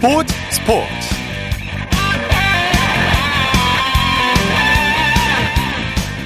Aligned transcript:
스포츠 0.00 0.34
스포츠. 0.50 0.86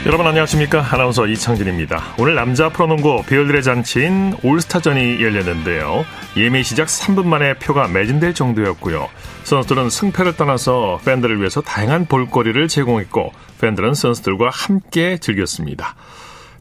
여러분 0.07 0.29
안녕하십니까? 0.29 0.87
아나운서 0.93 1.27
이창진입니다. 1.27 2.15
오늘 2.21 2.37
남자 2.37 2.69
프로농구 2.69 3.25
배열들의 3.27 3.65
잔치인 3.65 4.37
올스타전이 4.45 5.21
열렸는데요. 5.21 6.05
예매 6.37 6.63
시작 6.63 6.87
3분 6.87 7.27
만에 7.27 7.55
표가 7.55 7.89
매진될 7.89 8.35
정도였고요. 8.35 9.09
선수들은 9.43 9.91
승패를 9.91 10.37
떠나서 10.37 11.01
팬들을 11.05 11.41
위해서 11.41 11.61
다양한 11.61 12.07
볼거리를 12.07 12.69
제공했고 12.69 13.33
팬들은 13.61 13.95
선수들과 13.95 14.51
함께 14.51 15.19
즐겼습니다. 15.19 15.97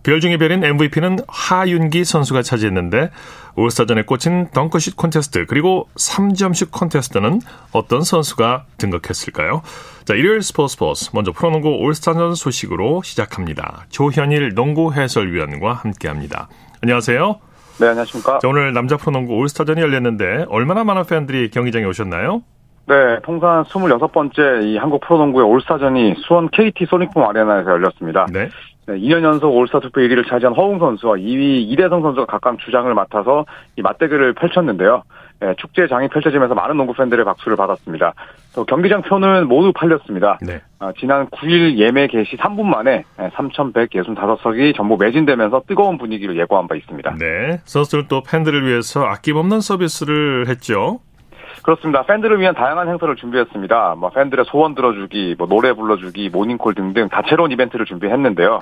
별 0.01 0.19
중에 0.19 0.37
별인 0.37 0.63
MVP는 0.63 1.19
하윤기 1.27 2.05
선수가 2.05 2.41
차지했는데 2.41 3.09
올스타전에 3.55 4.03
꽂힌 4.03 4.49
덩크슛 4.51 4.95
콘테스트 4.97 5.45
그리고 5.45 5.87
3점슛 5.95 6.71
콘테스트는 6.71 7.39
어떤 7.71 8.01
선수가 8.01 8.65
등극했을까요? 8.77 9.61
자, 10.05 10.13
일요일 10.15 10.41
스포츠 10.41 10.73
스포츠 10.73 11.11
먼저 11.13 11.31
프로농구 11.31 11.69
올스타전 11.81 12.35
소식으로 12.35 13.01
시작합니다. 13.03 13.85
조현일 13.89 14.55
농구 14.55 14.93
해설위원과 14.93 15.73
함께합니다. 15.73 16.49
안녕하세요. 16.81 17.39
네, 17.79 17.87
안녕하십니까. 17.87 18.39
자, 18.39 18.47
오늘 18.47 18.73
남자 18.73 18.97
프로농구 18.97 19.33
올스타전이 19.33 19.81
열렸는데 19.81 20.45
얼마나 20.49 20.83
많은 20.83 21.05
팬들이 21.05 21.49
경기장에 21.49 21.85
오셨나요? 21.85 22.41
네, 22.85 22.95
통산 23.23 23.63
26번째 23.63 24.63
이 24.63 24.77
한국 24.77 25.01
프로농구의 25.01 25.45
올스타전이 25.45 26.15
수원 26.27 26.49
KT 26.49 26.85
소닉폼 26.87 27.23
아레나에서 27.23 27.69
열렸습니다. 27.71 28.25
네. 28.31 28.49
네, 28.85 28.95
2년 28.95 29.23
연속 29.23 29.55
올스타 29.55 29.79
투표 29.79 30.01
1위를 30.01 30.27
차지한 30.27 30.53
허웅 30.53 30.79
선수와 30.79 31.15
2위 31.15 31.71
이대성 31.71 32.01
선수가 32.01 32.25
각각 32.25 32.59
주장을 32.59 32.93
맡아서 32.93 33.45
이 33.77 33.81
맞대결을 33.81 34.33
펼쳤는데요. 34.33 35.03
네, 35.39 35.53
축제 35.57 35.87
장이 35.87 36.09
펼쳐지면서 36.09 36.53
많은 36.53 36.77
농구 36.77 36.93
팬들의 36.93 37.23
박수를 37.25 37.57
받았습니다. 37.57 38.13
또 38.55 38.65
경기장 38.65 39.01
표는 39.01 39.47
모두 39.47 39.73
팔렸습니다. 39.73 40.37
네. 40.41 40.61
아, 40.79 40.91
지난 40.99 41.27
9일 41.27 41.77
예매 41.77 42.07
개시 42.07 42.37
3분 42.37 42.63
만에 42.63 43.03
3,165석이 43.17 44.75
전부 44.75 44.97
매진되면서 44.97 45.63
뜨거운 45.67 45.97
분위기를 45.97 46.37
예고한 46.37 46.67
바 46.67 46.75
있습니다. 46.75 47.15
네. 47.19 47.59
선수들은 47.65 48.05
또 48.09 48.21
팬들을 48.21 48.65
위해서 48.65 49.05
아낌없는 49.05 49.61
서비스를 49.61 50.47
했죠. 50.47 50.99
그렇습니다. 51.63 52.03
팬들을 52.03 52.39
위한 52.39 52.53
다양한 52.53 52.89
행사를 52.89 53.15
준비했습니다. 53.15 53.95
뭐 53.97 54.09
팬들의 54.09 54.45
소원 54.45 54.75
들어주기, 54.75 55.35
뭐 55.37 55.47
노래 55.47 55.71
불러주기, 55.73 56.29
모닝콜 56.29 56.75
등등 56.75 57.07
다채로운 57.07 57.51
이벤트를 57.51 57.85
준비했는데요. 57.85 58.59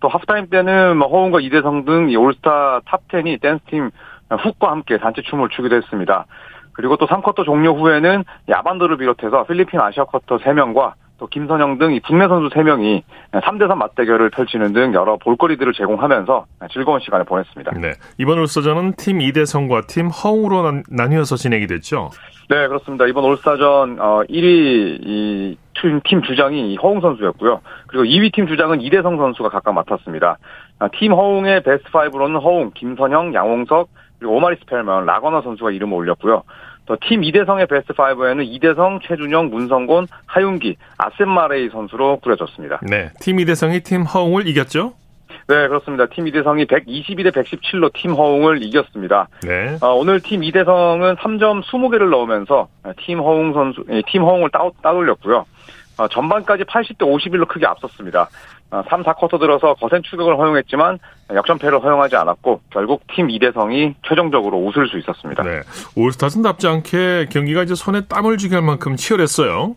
또 0.00 0.08
하프타임 0.08 0.48
때는 0.48 0.96
뭐 0.96 1.08
허웅과 1.08 1.40
이대성 1.40 1.84
등이 1.84 2.16
올스타 2.16 2.80
top 2.80 3.10
10이 3.10 3.40
댄스팀 3.42 3.90
훅과 4.30 4.70
함께 4.70 4.96
단체 4.96 5.20
춤을 5.22 5.50
추기도 5.50 5.76
했습니다. 5.76 6.24
그리고 6.72 6.96
또 6.96 7.06
3쿼터 7.06 7.44
종료 7.44 7.74
후에는 7.74 8.24
아반도를 8.48 8.96
비롯해서 8.96 9.44
필리핀 9.44 9.78
아시아 9.78 10.04
쿼터 10.04 10.38
3명과 10.38 10.94
또 11.20 11.26
김선형 11.26 11.76
등 11.76 12.00
국내 12.06 12.26
선수 12.26 12.48
3명이 12.48 13.02
3대3 13.32 13.74
맞대결을 13.76 14.30
펼치는 14.30 14.72
등 14.72 14.94
여러 14.94 15.18
볼거리들을 15.18 15.74
제공하면서 15.74 16.46
즐거운 16.72 16.98
시간을 17.00 17.26
보냈습니다. 17.26 17.72
네. 17.78 17.92
이번 18.16 18.38
올스타전은 18.38 18.94
팀 18.96 19.20
이대성과 19.20 19.82
팀 19.82 20.08
허웅으로 20.08 20.82
나뉘어서 20.88 21.36
진행이 21.36 21.66
됐죠. 21.66 22.08
네, 22.48 22.66
그렇습니다. 22.66 23.06
이번 23.06 23.24
올스타전 23.24 23.98
1위 23.98 25.56
팀 26.04 26.22
주장이 26.22 26.76
허웅 26.76 27.02
선수였고요. 27.02 27.60
그리고 27.86 28.04
2위 28.04 28.32
팀 28.32 28.46
주장은 28.46 28.80
이대성 28.80 29.18
선수가 29.18 29.50
각각 29.50 29.74
맡았습니다. 29.74 30.38
아, 30.78 30.88
팀 30.94 31.12
허웅의 31.12 31.62
베스트 31.62 31.90
5로는 31.90 32.42
허웅, 32.42 32.70
김선형, 32.74 33.34
양홍석, 33.34 33.90
그리고 34.18 34.36
오마리 34.36 34.56
스펠먼, 34.56 35.04
라건아 35.04 35.42
선수가 35.42 35.70
이름을 35.70 35.94
올렸고요. 35.98 36.44
또 36.90 37.06
팀 37.06 37.22
이대성의 37.22 37.68
베스트 37.68 37.92
5에는 37.92 38.44
이대성, 38.44 38.98
최준용, 39.06 39.50
문성곤, 39.50 40.08
하윤기, 40.26 40.76
아셈 40.98 41.29
마레이 41.29 41.68
선수로 41.68 42.18
꾸려졌습니다. 42.18 42.80
네, 42.82 43.10
팀 43.20 43.38
이대성이 43.38 43.80
팀 43.80 44.02
허웅을 44.02 44.48
이겼죠? 44.48 44.94
네, 45.46 45.68
그렇습니다. 45.68 46.06
팀 46.06 46.26
이대성이 46.26 46.64
122대 46.64 47.30
117로 47.32 47.92
팀 47.94 48.14
허웅을 48.14 48.64
이겼습니다. 48.64 49.28
네. 49.42 49.76
어, 49.80 49.94
오늘 49.94 50.20
팀 50.20 50.42
이대성은 50.42 51.14
3점 51.14 51.62
20개를 51.62 52.10
넣으면서 52.10 52.66
팀 52.98 53.20
허웅 53.20 53.52
선수, 53.52 53.84
팀 54.08 54.22
허웅을 54.22 54.50
따, 54.50 54.68
따돌렸고요. 54.82 55.46
어, 55.98 56.08
전반까지 56.08 56.64
80대 56.64 57.02
51로 57.02 57.46
크게 57.46 57.66
앞섰습니다. 57.66 58.28
어, 58.70 58.82
3, 58.88 59.02
4쿼터 59.02 59.40
들어서 59.40 59.74
거센 59.74 60.02
추격을 60.02 60.36
허용했지만 60.38 60.98
역전패를 61.34 61.82
허용하지 61.82 62.16
않았고 62.16 62.60
결국 62.70 63.02
팀 63.14 63.28
이대성이 63.30 63.94
최종적으로 64.06 64.58
웃을 64.58 64.88
수 64.88 64.98
있었습니다. 64.98 65.42
네. 65.42 65.60
올스타전답지 65.96 66.68
않게 66.68 67.26
경기가 67.30 67.62
이제 67.64 67.74
손에 67.74 68.02
땀을 68.06 68.36
쥐게 68.36 68.54
할 68.54 68.64
만큼 68.64 68.94
치열했어요. 68.96 69.74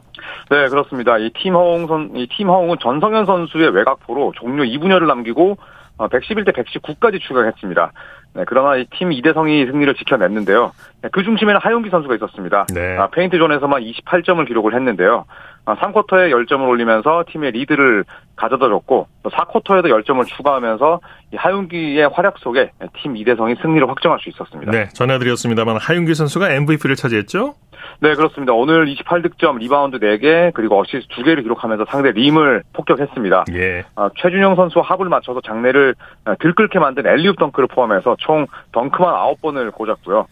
네, 0.52 0.68
그렇습니다. 0.70 1.18
이 1.18 1.31
팀 1.34 1.54
허웅 1.56 1.88
선, 1.88 2.12
이 2.16 2.28
팀 2.28 2.48
허웅은 2.50 2.78
전성현 2.81 3.26
선수의 3.26 3.72
외곽포로 3.72 4.34
종료 4.36 4.64
2분여를 4.64 5.08
남기고 5.08 5.58
111대 5.98 6.54
119까지 6.56 7.20
추격했습니다. 7.22 7.92
네, 8.36 8.44
그러나 8.48 8.75
이 8.78 8.86
팀 8.92 9.12
이대성이 9.12 9.66
승리를 9.66 9.94
지켜냈는데요. 9.96 10.72
네, 11.02 11.10
그 11.12 11.24
중심에는 11.24 11.60
하윤기 11.62 11.90
선수가 11.90 12.16
있었습니다. 12.16 12.66
네. 12.74 12.98
아, 12.98 13.08
paint 13.08 13.38
zone에서만 13.38 13.81
28점을 13.84 14.46
기록을 14.48 14.74
했는데요. 14.75 15.25
아, 15.66 15.75
3쿼터에 15.75 16.29
10점을 16.31 16.68
올리면서 16.68 17.24
팀의 17.29 17.51
리드를 17.51 18.03
가져다 18.35 18.68
줬고 18.68 19.07
또 19.24 19.29
4쿼터에도 19.29 19.85
10점을 19.85 20.25
추가하면서 20.28 21.00
이 21.34 21.35
하윤기의 21.38 22.09
활약 22.09 22.38
속에 22.40 22.72
팀 23.01 23.16
이대성이 23.16 23.56
승리를 23.62 23.88
확정할 23.88 24.19
수 24.19 24.29
있었습니다. 24.29 24.72
네, 24.72 24.90
전해드렸습니다만 24.90 25.78
하윤기 25.78 26.16
선수가 26.16 26.51
MVP를 26.51 26.96
차지했죠? 26.96 27.56
네, 28.00 28.16
그렇습니다. 28.16 28.53
오늘 28.53 28.85
28득점, 28.88 29.59
리바운드 29.59 30.00
4개, 30.00 30.53
그리고 30.53 30.81
어시스트 30.81 31.13
2개를 31.16 31.44
기록하면서 31.44 31.85
상대 31.90 32.12
림을 32.12 32.63
폭격했습니다. 32.74 33.45
예. 33.53 33.84
아, 33.95 34.09
최준용 34.18 34.56
선수와 34.56 34.84
합을 34.85 35.07
맞춰서 35.07 35.40
장내를 35.41 35.95
들끓게 36.40 36.80
만든 36.80 37.06
alley-oop 37.06 37.36
덩크를 37.35 37.68
포함해서 37.68 38.18
총 38.19 38.47
덩크만 38.74 39.13
9번을 39.13 39.72
꽂았고요. 39.74 40.28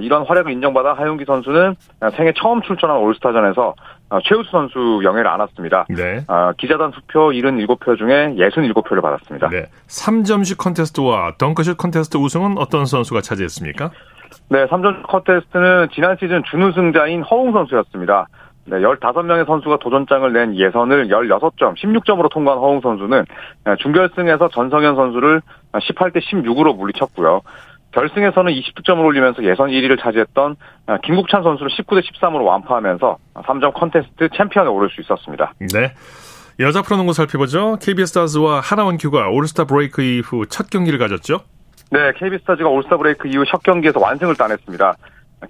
이런 0.00 0.24
활약을 0.24 0.50
인정받아 0.50 0.94
하윤기 0.94 1.24
선수는 1.24 1.76
생애 2.16 2.32
처음 2.36 2.62
출전한 2.62 2.96
올스타전에서 2.96 3.74
최우수 4.24 4.50
선수 4.50 5.00
영예를 5.02 5.28
안았습니다. 5.28 5.86
네. 5.88 6.24
아, 6.28 6.52
기자단 6.56 6.92
투표 6.92 7.30
77표 7.30 7.98
중에 7.98 8.34
67표를 8.36 9.02
받았습니다. 9.02 9.48
네. 9.48 9.66
3점슛 9.88 10.58
컨테스트와 10.58 11.32
덩크슛 11.38 11.76
컨테스트 11.76 12.16
우승은 12.16 12.58
어떤 12.58 12.86
선수가 12.86 13.20
차지했습니까? 13.22 13.90
네, 14.50 14.66
3점 14.66 15.06
컨테스트는 15.08 15.88
지난 15.92 16.16
시즌 16.20 16.42
준우승자인 16.50 17.22
허웅 17.22 17.52
선수였습니다. 17.52 18.26
네, 18.66 18.78
15명의 18.78 19.46
선수가 19.46 19.78
도전장을 19.78 20.32
낸 20.32 20.56
예선을 20.56 21.08
16점, 21.08 21.76
16점으로 21.76 22.30
통과한 22.30 22.58
허웅 22.58 22.80
선수는 22.80 23.24
준결승에서 23.78 24.48
전성현 24.48 24.96
선수를 24.96 25.42
18대 25.72 26.22
16으로 26.22 26.76
물리쳤고요. 26.76 27.42
결승에서는 27.94 28.52
20득점을 28.52 28.98
올리면서 29.04 29.44
예선 29.44 29.70
1위를 29.70 30.00
차지했던 30.00 30.56
김국찬 31.04 31.42
선수를 31.42 31.70
19대 31.70 32.02
13으로 32.02 32.44
완파하면서 32.44 33.16
3점 33.34 33.72
컨테스트 33.74 34.28
챔피언에 34.36 34.68
오를 34.68 34.90
수 34.90 35.00
있었습니다. 35.00 35.54
네. 35.72 35.92
여자 36.60 36.82
프로농구 36.82 37.12
살펴보죠. 37.12 37.78
KB스타즈와 37.80 38.60
하나원 38.60 38.98
큐가 38.98 39.28
올스타 39.28 39.64
브레이크 39.64 40.02
이후 40.02 40.46
첫 40.48 40.70
경기를 40.70 40.98
가졌죠? 40.98 41.40
네, 41.90 42.12
KB스타즈가 42.16 42.68
올스타 42.68 42.96
브레이크 42.96 43.28
이후 43.28 43.44
첫 43.46 43.62
경기에서 43.62 44.00
완승을 44.00 44.34
따냈습니다. 44.36 44.94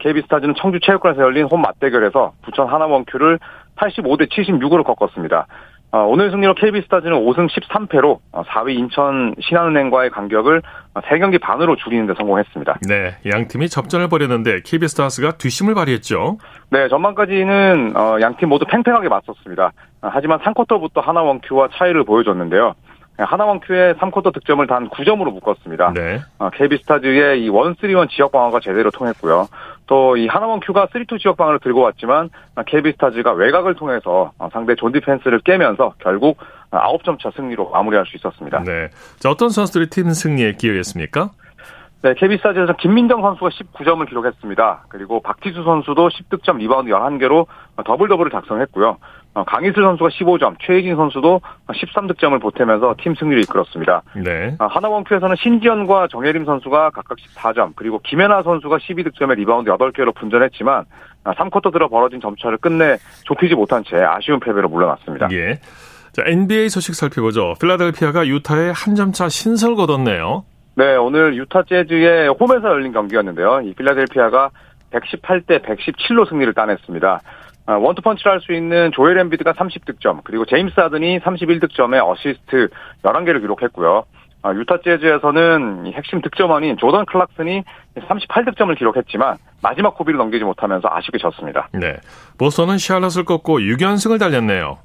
KB스타즈는 0.00 0.54
청주 0.58 0.80
체육관에서 0.80 1.22
열린 1.22 1.44
홈 1.44 1.62
맞대결에서 1.62 2.32
부천 2.42 2.68
하나원 2.68 3.04
큐를 3.06 3.38
85대 3.76 4.28
76으로 4.30 4.84
꺾었습니다. 4.84 5.46
오늘 5.96 6.32
승리로 6.32 6.54
KB스타즈는 6.54 7.12
5승 7.12 7.48
13패로 7.48 8.18
4위 8.32 8.76
인천 8.76 9.32
신한은행과의 9.40 10.10
간격을 10.10 10.60
3경기 10.94 11.40
반으로 11.40 11.76
줄이는 11.76 12.08
데 12.08 12.14
성공했습니다. 12.18 12.78
네, 12.88 13.14
양 13.30 13.46
팀이 13.46 13.68
접전을 13.68 14.08
벌였는데 14.08 14.62
KB스타즈가 14.64 15.32
뒷심을 15.32 15.74
발휘했죠. 15.74 16.38
네, 16.70 16.88
전반까지는 16.88 17.94
양 18.20 18.36
팀 18.36 18.48
모두 18.48 18.64
팽팽하게 18.68 19.08
맞섰습니다. 19.08 19.70
하지만 20.00 20.40
3쿼터부터 20.40 21.00
하나원큐와 21.00 21.68
차이를 21.74 22.02
보여줬는데요. 22.04 22.74
하나원큐의 23.16 23.94
3쿼터 23.94 24.34
득점을 24.34 24.66
단 24.66 24.88
9점으로 24.90 25.32
묶었습니다. 25.34 25.92
네. 25.94 26.18
KB스타즈의 26.54 27.48
이1-3-1 27.48 28.08
지역 28.08 28.32
방어가 28.32 28.58
제대로 28.58 28.90
통했고요. 28.90 29.46
또 29.86 30.14
이 30.16 30.26
하나원 30.26 30.60
큐가 30.60 30.86
3-2 30.86 31.20
지역 31.20 31.36
방어를 31.36 31.58
들고 31.60 31.80
왔지만 31.80 32.30
KB스타즈가 32.66 33.32
외곽을 33.32 33.74
통해서 33.74 34.32
상대 34.52 34.74
존 34.74 34.92
디펜스를 34.92 35.40
깨면서 35.40 35.94
결국 35.98 36.38
9점 36.70 37.20
차 37.20 37.30
승리로 37.34 37.70
마무리할 37.70 38.06
수 38.06 38.16
있었습니다. 38.16 38.62
네. 38.64 38.88
자, 39.18 39.30
어떤 39.30 39.48
선수들이 39.48 39.90
팀 39.90 40.10
승리에 40.10 40.52
기여했습니까? 40.52 41.30
네, 42.02 42.14
KB스타즈에서 42.14 42.76
김민정 42.76 43.22
선수가 43.22 43.48
19점을 43.48 44.06
기록했습니다. 44.08 44.86
그리고 44.88 45.20
박지수 45.20 45.64
선수도 45.64 46.08
10득점 46.08 46.58
리바운드 46.58 46.90
11개로 46.90 47.46
더블 47.84 48.08
더블을 48.08 48.30
작성했고요. 48.30 48.98
어, 49.34 49.44
강이슬 49.44 49.82
선수가 49.82 50.10
15점, 50.10 50.56
최희진 50.60 50.94
선수도 50.96 51.40
13득점을 51.68 52.40
보태면서 52.40 52.94
팀 53.00 53.14
승리를 53.16 53.42
이끌었습니다. 53.42 54.02
네. 54.24 54.56
어, 54.60 54.66
하나원큐에서는 54.66 55.34
신지현과 55.36 56.08
정예림 56.08 56.44
선수가 56.44 56.90
각각 56.90 57.18
14점, 57.18 57.72
그리고 57.74 57.98
김애나 58.04 58.42
선수가 58.44 58.78
12득점에 58.78 59.34
리바운드 59.34 59.70
8개로 59.70 60.14
분전했지만 60.14 60.84
3쿼터 61.24 61.72
들어 61.72 61.88
벌어진 61.88 62.20
점차를 62.20 62.58
끝내 62.58 62.96
좁히지 63.24 63.54
못한 63.54 63.82
채 63.84 63.96
아쉬운 63.96 64.38
패배로 64.38 64.68
물러났습니다. 64.68 65.28
예. 65.32 65.58
자, 66.12 66.22
NBA 66.24 66.68
소식 66.68 66.94
살펴보죠. 66.94 67.54
필라델피아가 67.60 68.26
유타에 68.28 68.72
한 68.72 68.94
점차 68.94 69.28
신승 69.28 69.74
거뒀네요. 69.74 70.44
네, 70.76 70.94
오늘 70.94 71.36
유타 71.36 71.62
재즈의 71.64 72.28
홈에서 72.28 72.68
열린 72.68 72.92
경기였는데요. 72.92 73.62
이 73.62 73.74
필라델피아가 73.74 74.50
118대 74.92 75.62
117로 75.64 76.28
승리를 76.28 76.52
따냈습니다. 76.54 77.20
아, 77.66 77.74
원투펀치라 77.74 78.32
할 78.32 78.40
수 78.40 78.52
있는 78.52 78.92
조엘 78.92 79.18
엠비드가 79.18 79.54
30득점, 79.54 80.20
그리고 80.24 80.44
제임스 80.44 80.78
하든이 80.78 81.20
31득점에 81.20 82.06
어시스트 82.06 82.68
11개를 83.02 83.40
기록했고요. 83.40 84.04
아, 84.42 84.52
유타 84.52 84.76
재즈에서는 84.84 85.92
핵심 85.94 86.20
득점원인 86.20 86.76
조던 86.76 87.06
클락슨이 87.06 87.62
38득점을 87.96 88.76
기록했지만 88.76 89.36
마지막 89.64 89.94
고비를 89.96 90.18
넘기지 90.18 90.44
못하면서 90.44 90.86
아쉽게 90.90 91.16
졌습니다. 91.16 91.68
네. 91.72 91.96
보스턴은 92.36 92.76
샬럿을 92.76 93.24
꺾고 93.24 93.60
6연승을 93.60 94.20
달렸네요. 94.20 94.76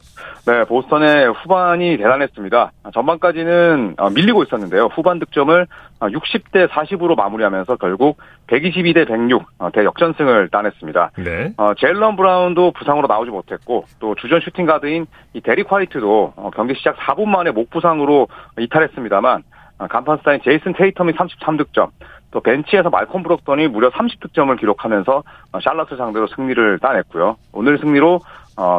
네, 0.48 0.64
보스턴의 0.64 1.34
후반이 1.34 1.98
대단했습니다. 1.98 2.72
전반까지는 2.94 3.96
어, 3.98 4.10
밀리고 4.10 4.44
있었는데요. 4.44 4.86
후반 4.96 5.20
득점을 5.20 5.68
60대 6.00 6.64
어, 6.64 6.68
40으로 6.68 7.18
마무리하면서 7.18 7.76
결국 7.76 8.20
122대 8.48 9.06
106 9.06 9.44
어, 9.60 9.70
대역전승을 9.72 10.48
따냈습니다. 10.48 11.12
네. 11.18 11.54
어, 11.58 11.74
제일런 11.78 12.16
브라운도 12.16 12.72
부상으로 12.72 13.08
나오지 13.08 13.32
못했고 13.32 13.84
또 14.00 14.16
주전 14.16 14.40
슈팅 14.40 14.66
가드인 14.66 15.08
이 15.34 15.42
데릭 15.42 15.70
화이트도 15.70 16.34
경기 16.56 16.74
시작 16.76 16.96
4분 17.00 17.26
만에 17.26 17.52
목 17.52 17.70
부상으로 17.70 18.30
이탈했습니다만 18.58 19.44
간판 19.88 20.18
스타인 20.18 20.42
제이슨 20.44 20.74
테이텀이 20.74 21.16
33득점, 21.16 21.90
또 22.32 22.42
벤치에서 22.42 22.90
말콤 22.90 23.24
브록던이 23.24 23.68
무려 23.68 23.90
30득점을 23.90 24.60
기록하면서 24.60 25.24
샬럿을 25.64 25.98
상대로 25.98 26.28
승리를 26.28 26.80
따냈고요. 26.80 27.38
오늘 27.52 27.78
승리로 27.80 28.22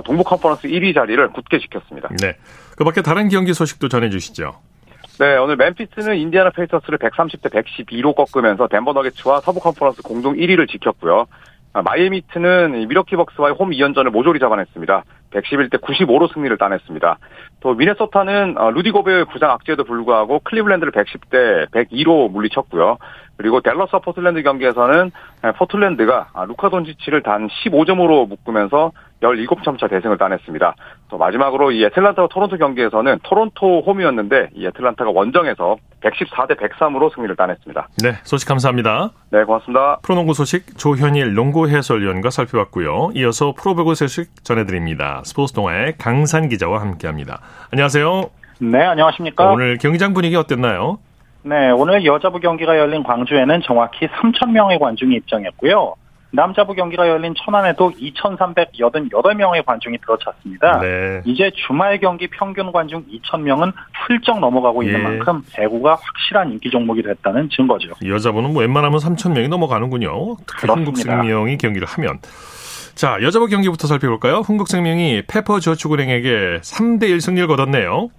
동부 0.04 0.24
컨퍼런스 0.24 0.68
1위 0.68 0.94
자리를 0.94 1.28
굳게 1.30 1.58
지켰습니다. 1.58 2.08
네. 2.20 2.36
그 2.76 2.84
밖에 2.84 3.02
다른 3.02 3.28
경기 3.28 3.52
소식도 3.52 3.88
전해주시죠. 3.88 4.52
네, 5.18 5.36
오늘 5.36 5.56
멤피스는 5.56 6.16
인디아나 6.16 6.50
페이서스를 6.50 6.98
130대 6.98 7.52
112로 7.52 8.14
꺾으면서 8.14 8.68
덴버 8.68 8.92
너게츠와 8.94 9.40
서부 9.40 9.60
컨퍼런스 9.60 10.02
공동 10.02 10.34
1위를 10.34 10.66
지켰고요. 10.70 11.26
마이애미 11.72 12.23
히트는 12.23 12.88
밀워키 12.88 13.16
벅스와의 13.16 13.54
홈 13.54 13.70
2연전을 13.70 14.10
모조리 14.10 14.40
잡아냈습니다. 14.40 15.04
111대 15.30 15.80
95로 15.80 16.32
승리를 16.32 16.56
따냈습니다. 16.58 17.18
또 17.60 17.74
미네소타는 17.74 18.56
루디 18.74 18.90
고베어의 18.90 19.26
부상 19.26 19.50
악재에도 19.52 19.84
불구하고 19.84 20.40
클리블랜드를 20.40 20.92
110대 20.92 21.70
102로 21.70 22.30
물리쳤고요. 22.30 22.98
그리고 23.36 23.60
댈러스와 23.60 24.00
포틀랜드 24.00 24.42
경기에서는 24.42 25.12
포틀랜드가 25.56 26.30
루카 26.48 26.68
돈지치를 26.70 27.22
단 27.22 27.48
15점으로 27.48 28.28
묶으면서 28.28 28.90
17점 29.22 29.78
차 29.78 29.86
대승을 29.86 30.18
따냈습니다. 30.18 30.74
또 31.10 31.18
마지막으로 31.18 31.72
이 31.72 31.84
애틀란타와 31.84 32.28
토론토 32.28 32.56
경기에서는 32.56 33.18
토론토 33.24 33.82
홈이었는데 33.82 34.50
이 34.54 34.66
애틀란타가 34.66 35.10
원정에서 35.10 35.76
114대 36.02 36.56
103으로 36.56 37.12
승리를 37.14 37.34
따냈습니다. 37.36 37.88
네, 38.02 38.12
소식 38.22 38.48
감사합니다. 38.48 39.10
네, 39.30 39.44
고맙습니다. 39.44 39.98
프로농구 40.02 40.34
소식 40.34 40.78
조현일 40.78 41.34
농구 41.34 41.68
해설위원과 41.68 42.30
살펴봤고요. 42.30 43.10
이어서 43.16 43.52
프로배구 43.52 43.94
소식 43.96 44.44
전해드립니다. 44.44 45.22
스포츠 45.24 45.52
동아의 45.52 45.96
강산 45.98 46.48
기자와 46.48 46.80
함께합니다. 46.80 47.40
안녕하세요. 47.72 48.30
네, 48.60 48.82
안녕하십니까. 48.82 49.50
오늘 49.50 49.78
경기장 49.78 50.14
분위기 50.14 50.36
어땠나요? 50.36 50.98
네, 51.42 51.70
오늘 51.70 52.04
여자부 52.04 52.38
경기가 52.38 52.78
열린 52.78 53.02
광주에는 53.02 53.62
정확히 53.62 54.06
3,000명의 54.06 54.78
관중이 54.78 55.16
입장했고요. 55.16 55.94
남자부 56.32 56.74
경기가 56.74 57.08
열린 57.08 57.34
천안에도 57.36 57.90
2,388명의 57.90 59.64
관중이 59.64 59.98
들어찼습니다. 59.98 60.80
네. 60.80 61.22
이제 61.24 61.50
주말 61.66 61.98
경기 61.98 62.28
평균 62.28 62.70
관중 62.70 63.04
2,000명은 63.06 63.72
훌쩍 64.06 64.38
넘어가고 64.38 64.82
있는 64.82 65.00
예. 65.00 65.02
만큼 65.02 65.42
배구가 65.52 65.96
확실한 66.00 66.52
인기 66.52 66.70
종목이 66.70 67.02
됐다는 67.02 67.48
증거죠. 67.50 67.94
여자분은 68.06 68.52
뭐 68.52 68.62
웬만하면 68.62 68.98
3천 68.98 69.32
명이 69.34 69.48
넘어가는군요. 69.48 70.36
특히. 70.46 70.68
흥국생명이 70.68 71.58
경기를 71.58 71.88
하면. 71.88 72.18
자, 72.94 73.18
여자부 73.22 73.46
경기부터 73.46 73.86
살펴볼까요? 73.86 74.40
흥국생명이 74.40 75.22
페퍼저축은행에게 75.26 76.60
3대1 76.62 77.20
승리를 77.20 77.48
거뒀네요. 77.48 78.10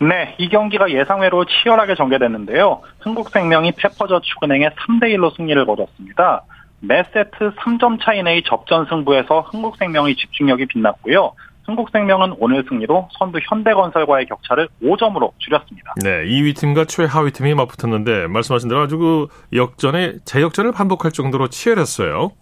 네, 0.00 0.34
이 0.38 0.48
경기가 0.48 0.90
예상외로 0.90 1.44
치열하게 1.44 1.94
전개됐는데요. 1.94 2.80
흥국생명이 3.00 3.72
페퍼저축은행에 3.72 4.70
3대1로 4.70 5.34
승리를 5.36 5.64
거뒀습니다. 5.64 6.42
매 6.86 7.04
세트 7.12 7.54
3점 7.56 7.98
차이 8.02 8.22
내의 8.22 8.42
접전 8.42 8.86
승부에서 8.86 9.40
흥국생명의 9.42 10.16
집중력이 10.16 10.66
빛났고요. 10.66 11.32
흥국생명은 11.66 12.36
오늘 12.38 12.64
승리로 12.68 13.08
선두 13.18 13.38
현대건설과의 13.42 14.26
격차를 14.26 14.68
5점으로 14.82 15.32
줄였습니다. 15.38 15.94
네, 16.02 16.24
2위 16.26 16.54
팀과 16.56 16.84
최하위 16.84 17.30
팀이 17.30 17.54
맞붙었는데 17.54 18.26
말씀하신 18.28 18.68
대로 18.68 18.82
아주 18.82 18.98
그 18.98 19.28
역전에 19.54 20.16
재역전을 20.24 20.72
반복할 20.72 21.10
정도로 21.10 21.48
치열했어요. 21.48 22.32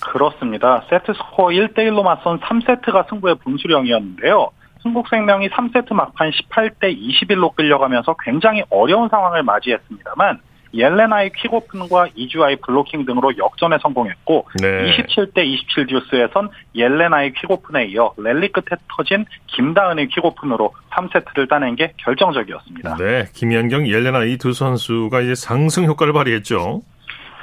그렇습니다. 0.00 0.84
세트 0.88 1.12
스코어 1.12 1.48
1대1로 1.48 2.02
맞선 2.02 2.40
3세트가 2.40 3.08
승부의 3.10 3.36
분수령이었는데요. 3.44 4.48
흥국생명이 4.82 5.50
3세트 5.50 5.92
막판 5.92 6.30
18대 6.30 6.96
21로 6.96 7.54
끌려가면서 7.54 8.16
굉장히 8.24 8.64
어려운 8.70 9.08
상황을 9.08 9.42
맞이했습니다만 9.42 10.40
옐레나의 10.74 11.32
퀵오픈과 11.36 12.08
이주아의 12.14 12.56
블로킹 12.64 13.04
등으로 13.04 13.36
역전에 13.36 13.78
성공했고 13.82 14.48
네. 14.60 14.96
27대 14.96 15.44
27 15.44 15.86
듀스에선 15.86 16.48
옐레나의 16.74 17.32
퀵오픈에 17.34 17.86
이어 17.86 18.12
랠리 18.16 18.52
끝에 18.52 18.78
터진 18.96 19.24
김다은의 19.48 20.08
퀵오픈으로 20.08 20.72
3세트를 20.90 21.48
따낸 21.48 21.76
게 21.76 21.92
결정적이었습니다. 21.98 22.96
네, 22.96 23.26
김연경, 23.34 23.86
옐레나 23.88 24.24
이 24.24 24.36
두 24.38 24.52
선수가 24.52 25.20
이제 25.20 25.34
상승 25.34 25.84
효과를 25.84 26.12
발휘했죠. 26.12 26.82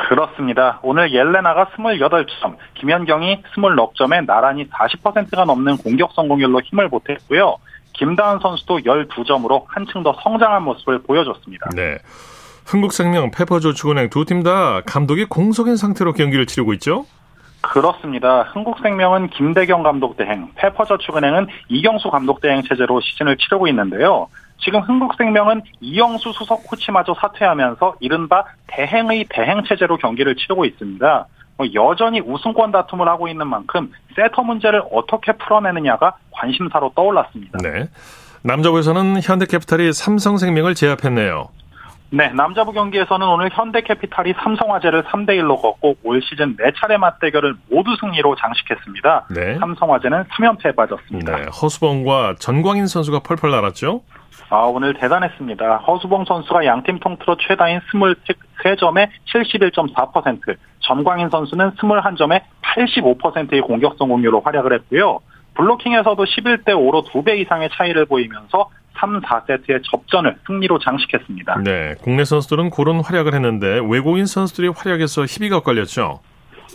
그렇습니다. 0.10 0.80
오늘 0.82 1.14
옐레나가 1.14 1.66
28점, 1.68 2.56
김현경이 2.76 3.44
29점에 3.56 4.26
나란히 4.26 4.68
40%가 4.70 5.46
넘는 5.46 5.78
공격 5.78 6.12
성공률로 6.14 6.62
힘을 6.62 6.90
보탰고요. 6.90 7.58
김다은 7.94 8.40
선수도 8.40 8.80
12점으로 8.80 9.66
한층 9.68 10.04
더 10.04 10.16
성장한 10.24 10.64
모습을 10.64 11.04
보여줬습니다. 11.04 11.70
네. 11.76 11.98
흥국생명, 12.70 13.32
페퍼저축은행 13.32 14.10
두 14.10 14.26
팀 14.26 14.44
다 14.44 14.82
감독이 14.86 15.26
공석인 15.26 15.76
상태로 15.76 16.14
경기를 16.14 16.46
치르고 16.46 16.74
있죠. 16.74 17.06
그렇습니다. 17.62 18.44
흥국생명은 18.44 19.30
김대경 19.32 19.84
감독 19.84 20.16
대행, 20.16 20.48
페퍼저축은행은 20.56 21.48
이경수 21.68 22.10
감독 22.10 22.42
대행 22.42 22.62
체제로 22.62 23.02
시즌을 23.02 23.38
치르고 23.38 23.68
있는데요. 23.70 24.28
지금 24.60 24.82
흥국생명은 24.82 25.62
이영수 25.82 26.32
수석 26.34 26.64
코치마저 26.68 27.16
사퇴하면서 27.20 27.96
이른바 28.02 28.44
대행의 28.68 29.26
대행 29.30 29.64
체제로 29.68 29.98
경기를 29.98 30.36
치르고 30.36 30.66
있습니다. 30.66 31.28
뭐 31.58 31.68
여전히 31.74 32.22
우승권 32.22 32.72
다툼을 32.72 33.08
하고 33.08 33.28
있는 33.28 33.48
만큼 33.48 33.92
세터 34.16 34.44
문제를 34.44 34.84
어떻게 34.92 35.32
풀어내느냐가 35.34 36.14
관심사로 36.32 36.92
떠올랐습니다. 36.96 37.58
네. 37.64 37.90
남자부에서는 38.44 39.22
현대캐피탈이 39.22 39.92
삼성생명을 39.92 40.76
제압했네요. 40.76 41.50
네, 42.12 42.30
남자부 42.30 42.74
경기에서는 42.74 43.28
오늘 43.28 43.50
현대캐피탈이 43.54 44.34
삼성화재를 44.42 45.04
3대 45.04 45.30
1로 45.40 45.62
걷고 45.62 45.98
올 46.04 46.22
시즌 46.24 46.56
4차례 46.58 46.98
맞대결을 46.98 47.54
모두 47.70 47.96
승리로 48.00 48.36
장식했습니다. 48.36 49.28
네. 49.36 49.58
삼성화재는 49.60 50.24
3연패에 50.24 50.76
빠졌습니다. 50.76 51.38
네. 51.38 51.46
허수봉과 51.46 52.36
전광인 52.40 52.88
선수가 52.88 53.20
펄펄 53.20 53.52
날았죠. 53.52 54.02
아, 54.50 54.62
오늘 54.62 54.96
대단했습니다. 54.96 55.78
허수봉 55.78 56.26
선수가 56.26 56.66
양팀 56.66 57.00
통틀어 57.00 57.38
최다인 57.48 57.82
23점에 57.92 59.10
71.4%, 59.32 60.56
전광인 60.80 61.30
선수는 61.30 61.72
21점에 61.76 62.42
85%의 62.64 63.62
공격 63.62 63.96
성공률로 64.00 64.42
활약을 64.42 64.74
했고요. 64.74 65.20
블로킹에서도 65.54 66.24
11대 66.24 66.70
5로 66.70 67.06
2배 67.06 67.38
이상의 67.40 67.70
차이를 67.74 68.06
보이면서 68.06 68.70
3, 69.00 69.22
4세트의 69.22 69.82
접전을 69.84 70.36
승리로 70.46 70.80
장식했습니다. 70.80 71.62
네. 71.64 71.96
국내 72.02 72.26
선수들은 72.26 72.70
고른 72.70 73.02
활약을 73.02 73.34
했는데 73.34 73.80
외국인 73.88 74.26
선수들이 74.26 74.70
활약해서 74.76 75.24
희비가 75.24 75.58
엇갈렸죠. 75.58 76.20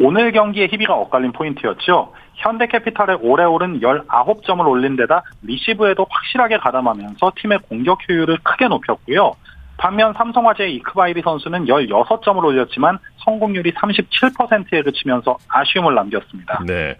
오늘 0.00 0.32
경기의 0.32 0.68
희비가 0.72 0.94
엇갈린 0.94 1.32
포인트였죠. 1.32 2.12
현대캐피탈의 2.34 3.18
올해 3.22 3.44
오른 3.44 3.80
19점을 3.80 4.66
올린 4.66 4.96
데다 4.96 5.22
리시브에도 5.42 6.06
확실하게 6.08 6.58
가담하면서 6.58 7.32
팀의 7.36 7.60
공격 7.68 7.98
효율을 8.08 8.38
크게 8.42 8.66
높였고요. 8.66 9.34
반면 9.76 10.12
삼성화재의 10.14 10.76
이크바이리 10.76 11.22
선수는 11.22 11.66
16점을 11.66 12.42
올렸지만 12.44 12.98
성공률이 13.24 13.72
37%에 13.74 14.82
그치면서 14.82 15.36
아쉬움을 15.48 15.94
남겼습니다. 15.94 16.62
네. 16.66 16.96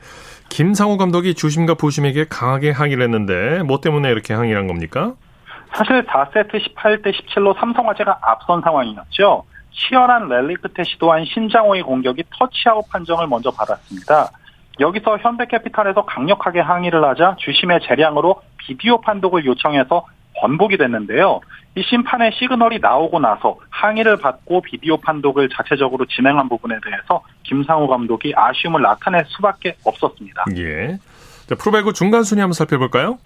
김상우 0.49 0.97
감독이 0.97 1.35
주심과 1.35 1.75
부심에게 1.75 2.27
강하게 2.29 2.71
항의를 2.71 3.03
했는데 3.05 3.63
뭐 3.63 3.81
때문에 3.81 4.11
이렇게 4.11 4.35
항의를 4.35 4.59
한 4.59 4.67
겁니까? 4.67 5.15
사실 5.73 6.05
4세트 6.05 6.75
18대 6.75 7.13
17로 7.13 7.59
삼성화재가 7.59 8.19
앞선 8.23 8.61
상황이었죠. 8.61 9.45
치열한 9.73 10.29
랠리 10.29 10.57
끝에 10.57 10.85
시도한 10.85 11.25
신장호의 11.25 11.83
공격이 11.83 12.23
터치아웃 12.31 12.89
판정을 12.91 13.27
먼저 13.27 13.51
받았습니다. 13.51 14.31
여기서 14.81 15.19
현대캐피탈에서 15.19 16.05
강력하게 16.05 16.61
항의를 16.61 17.05
하자 17.05 17.37
주심의 17.39 17.81
재량으로 17.87 18.41
비디오 18.57 19.01
판독을 19.01 19.45
요청해서 19.45 20.07
번복이 20.41 20.77
됐는데요. 20.77 21.41
이 21.77 21.83
심판의 21.83 22.33
시그널이 22.35 22.79
나오고 22.81 23.19
나서 23.19 23.57
항의를 23.71 24.19
받고 24.19 24.63
비디오 24.63 24.97
판독을 24.99 25.49
자체적으로 25.49 26.07
진행한 26.07 26.49
부분에 26.49 26.77
대해서 26.85 27.23
김상우 27.43 27.89
감독이 27.89 28.33
아쉬움을 28.37 28.83
나타낼 28.83 29.25
수밖에 29.29 29.77
없었습니다. 29.85 30.45
예. 30.57 30.99
자, 31.47 31.55
프로배구 31.57 31.93
중간 31.93 32.23
순위 32.23 32.41
한번 32.41 32.53
살펴볼까요? 32.55 33.19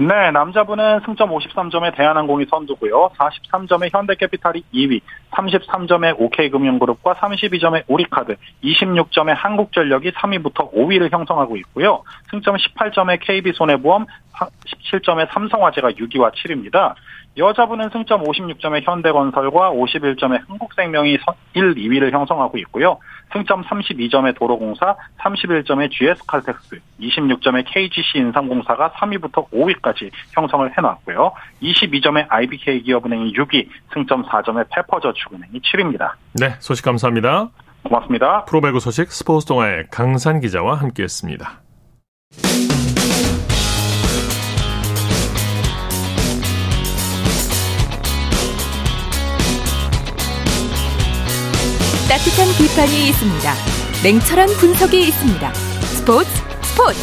네, 0.00 0.30
남자분은 0.30 1.00
승점 1.04 1.30
53점의 1.30 1.96
대한항공이 1.96 2.46
선두고요. 2.48 3.10
43점의 3.18 3.92
현대캐피탈이 3.92 4.62
2위, 4.72 5.00
33점의 5.32 6.14
OK금융그룹과 6.20 7.14
32점의 7.14 7.82
우리카드, 7.88 8.36
26점의 8.62 9.34
한국전력이 9.34 10.12
3위부터 10.12 10.72
5위를 10.72 11.10
형성하고 11.10 11.56
있고요. 11.56 12.04
승점 12.30 12.54
18점의 12.54 13.18
KB손해보험, 13.20 14.06
17점의 14.92 15.32
삼성화재가 15.32 15.90
6위와 15.90 16.32
7위입니다. 16.32 16.94
여자분은 17.38 17.90
승점 17.92 18.24
56점의 18.24 18.82
현대건설과 18.84 19.70
51점의 19.70 20.46
한국생명이 20.48 21.18
1, 21.54 21.74
2위를 21.74 22.10
형성하고 22.10 22.58
있고요. 22.58 22.98
승점 23.32 23.62
32점의 23.62 24.36
도로공사, 24.36 24.96
31점의 25.20 25.90
GS칼텍스, 25.90 26.80
26점의 27.00 27.64
KGC 27.66 28.18
인삼공사가 28.18 28.90
3위부터 28.90 29.48
5위까지 29.50 30.10
형성을 30.32 30.68
해놨고요. 30.76 31.32
22점의 31.62 32.26
IBK 32.28 32.82
기업은행이 32.82 33.32
6위, 33.34 33.68
승점 33.92 34.24
4점의 34.24 34.66
페퍼저축은행이 34.74 35.60
7위입니다. 35.60 36.12
네, 36.40 36.56
소식 36.58 36.84
감사합니다. 36.84 37.50
고맙습니다. 37.84 38.44
프로배구 38.46 38.80
소식 38.80 39.12
스포츠 39.12 39.46
동아의 39.46 39.84
강산 39.90 40.40
기자와 40.40 40.74
함께했습니다. 40.74 41.62
따뜻한 52.08 52.48
비판이 52.56 53.08
있습니다. 53.10 53.52
냉철한 54.02 54.48
분석이 54.58 54.98
있습니다. 55.08 55.52
스포츠 55.52 56.30
스포츠 56.62 56.98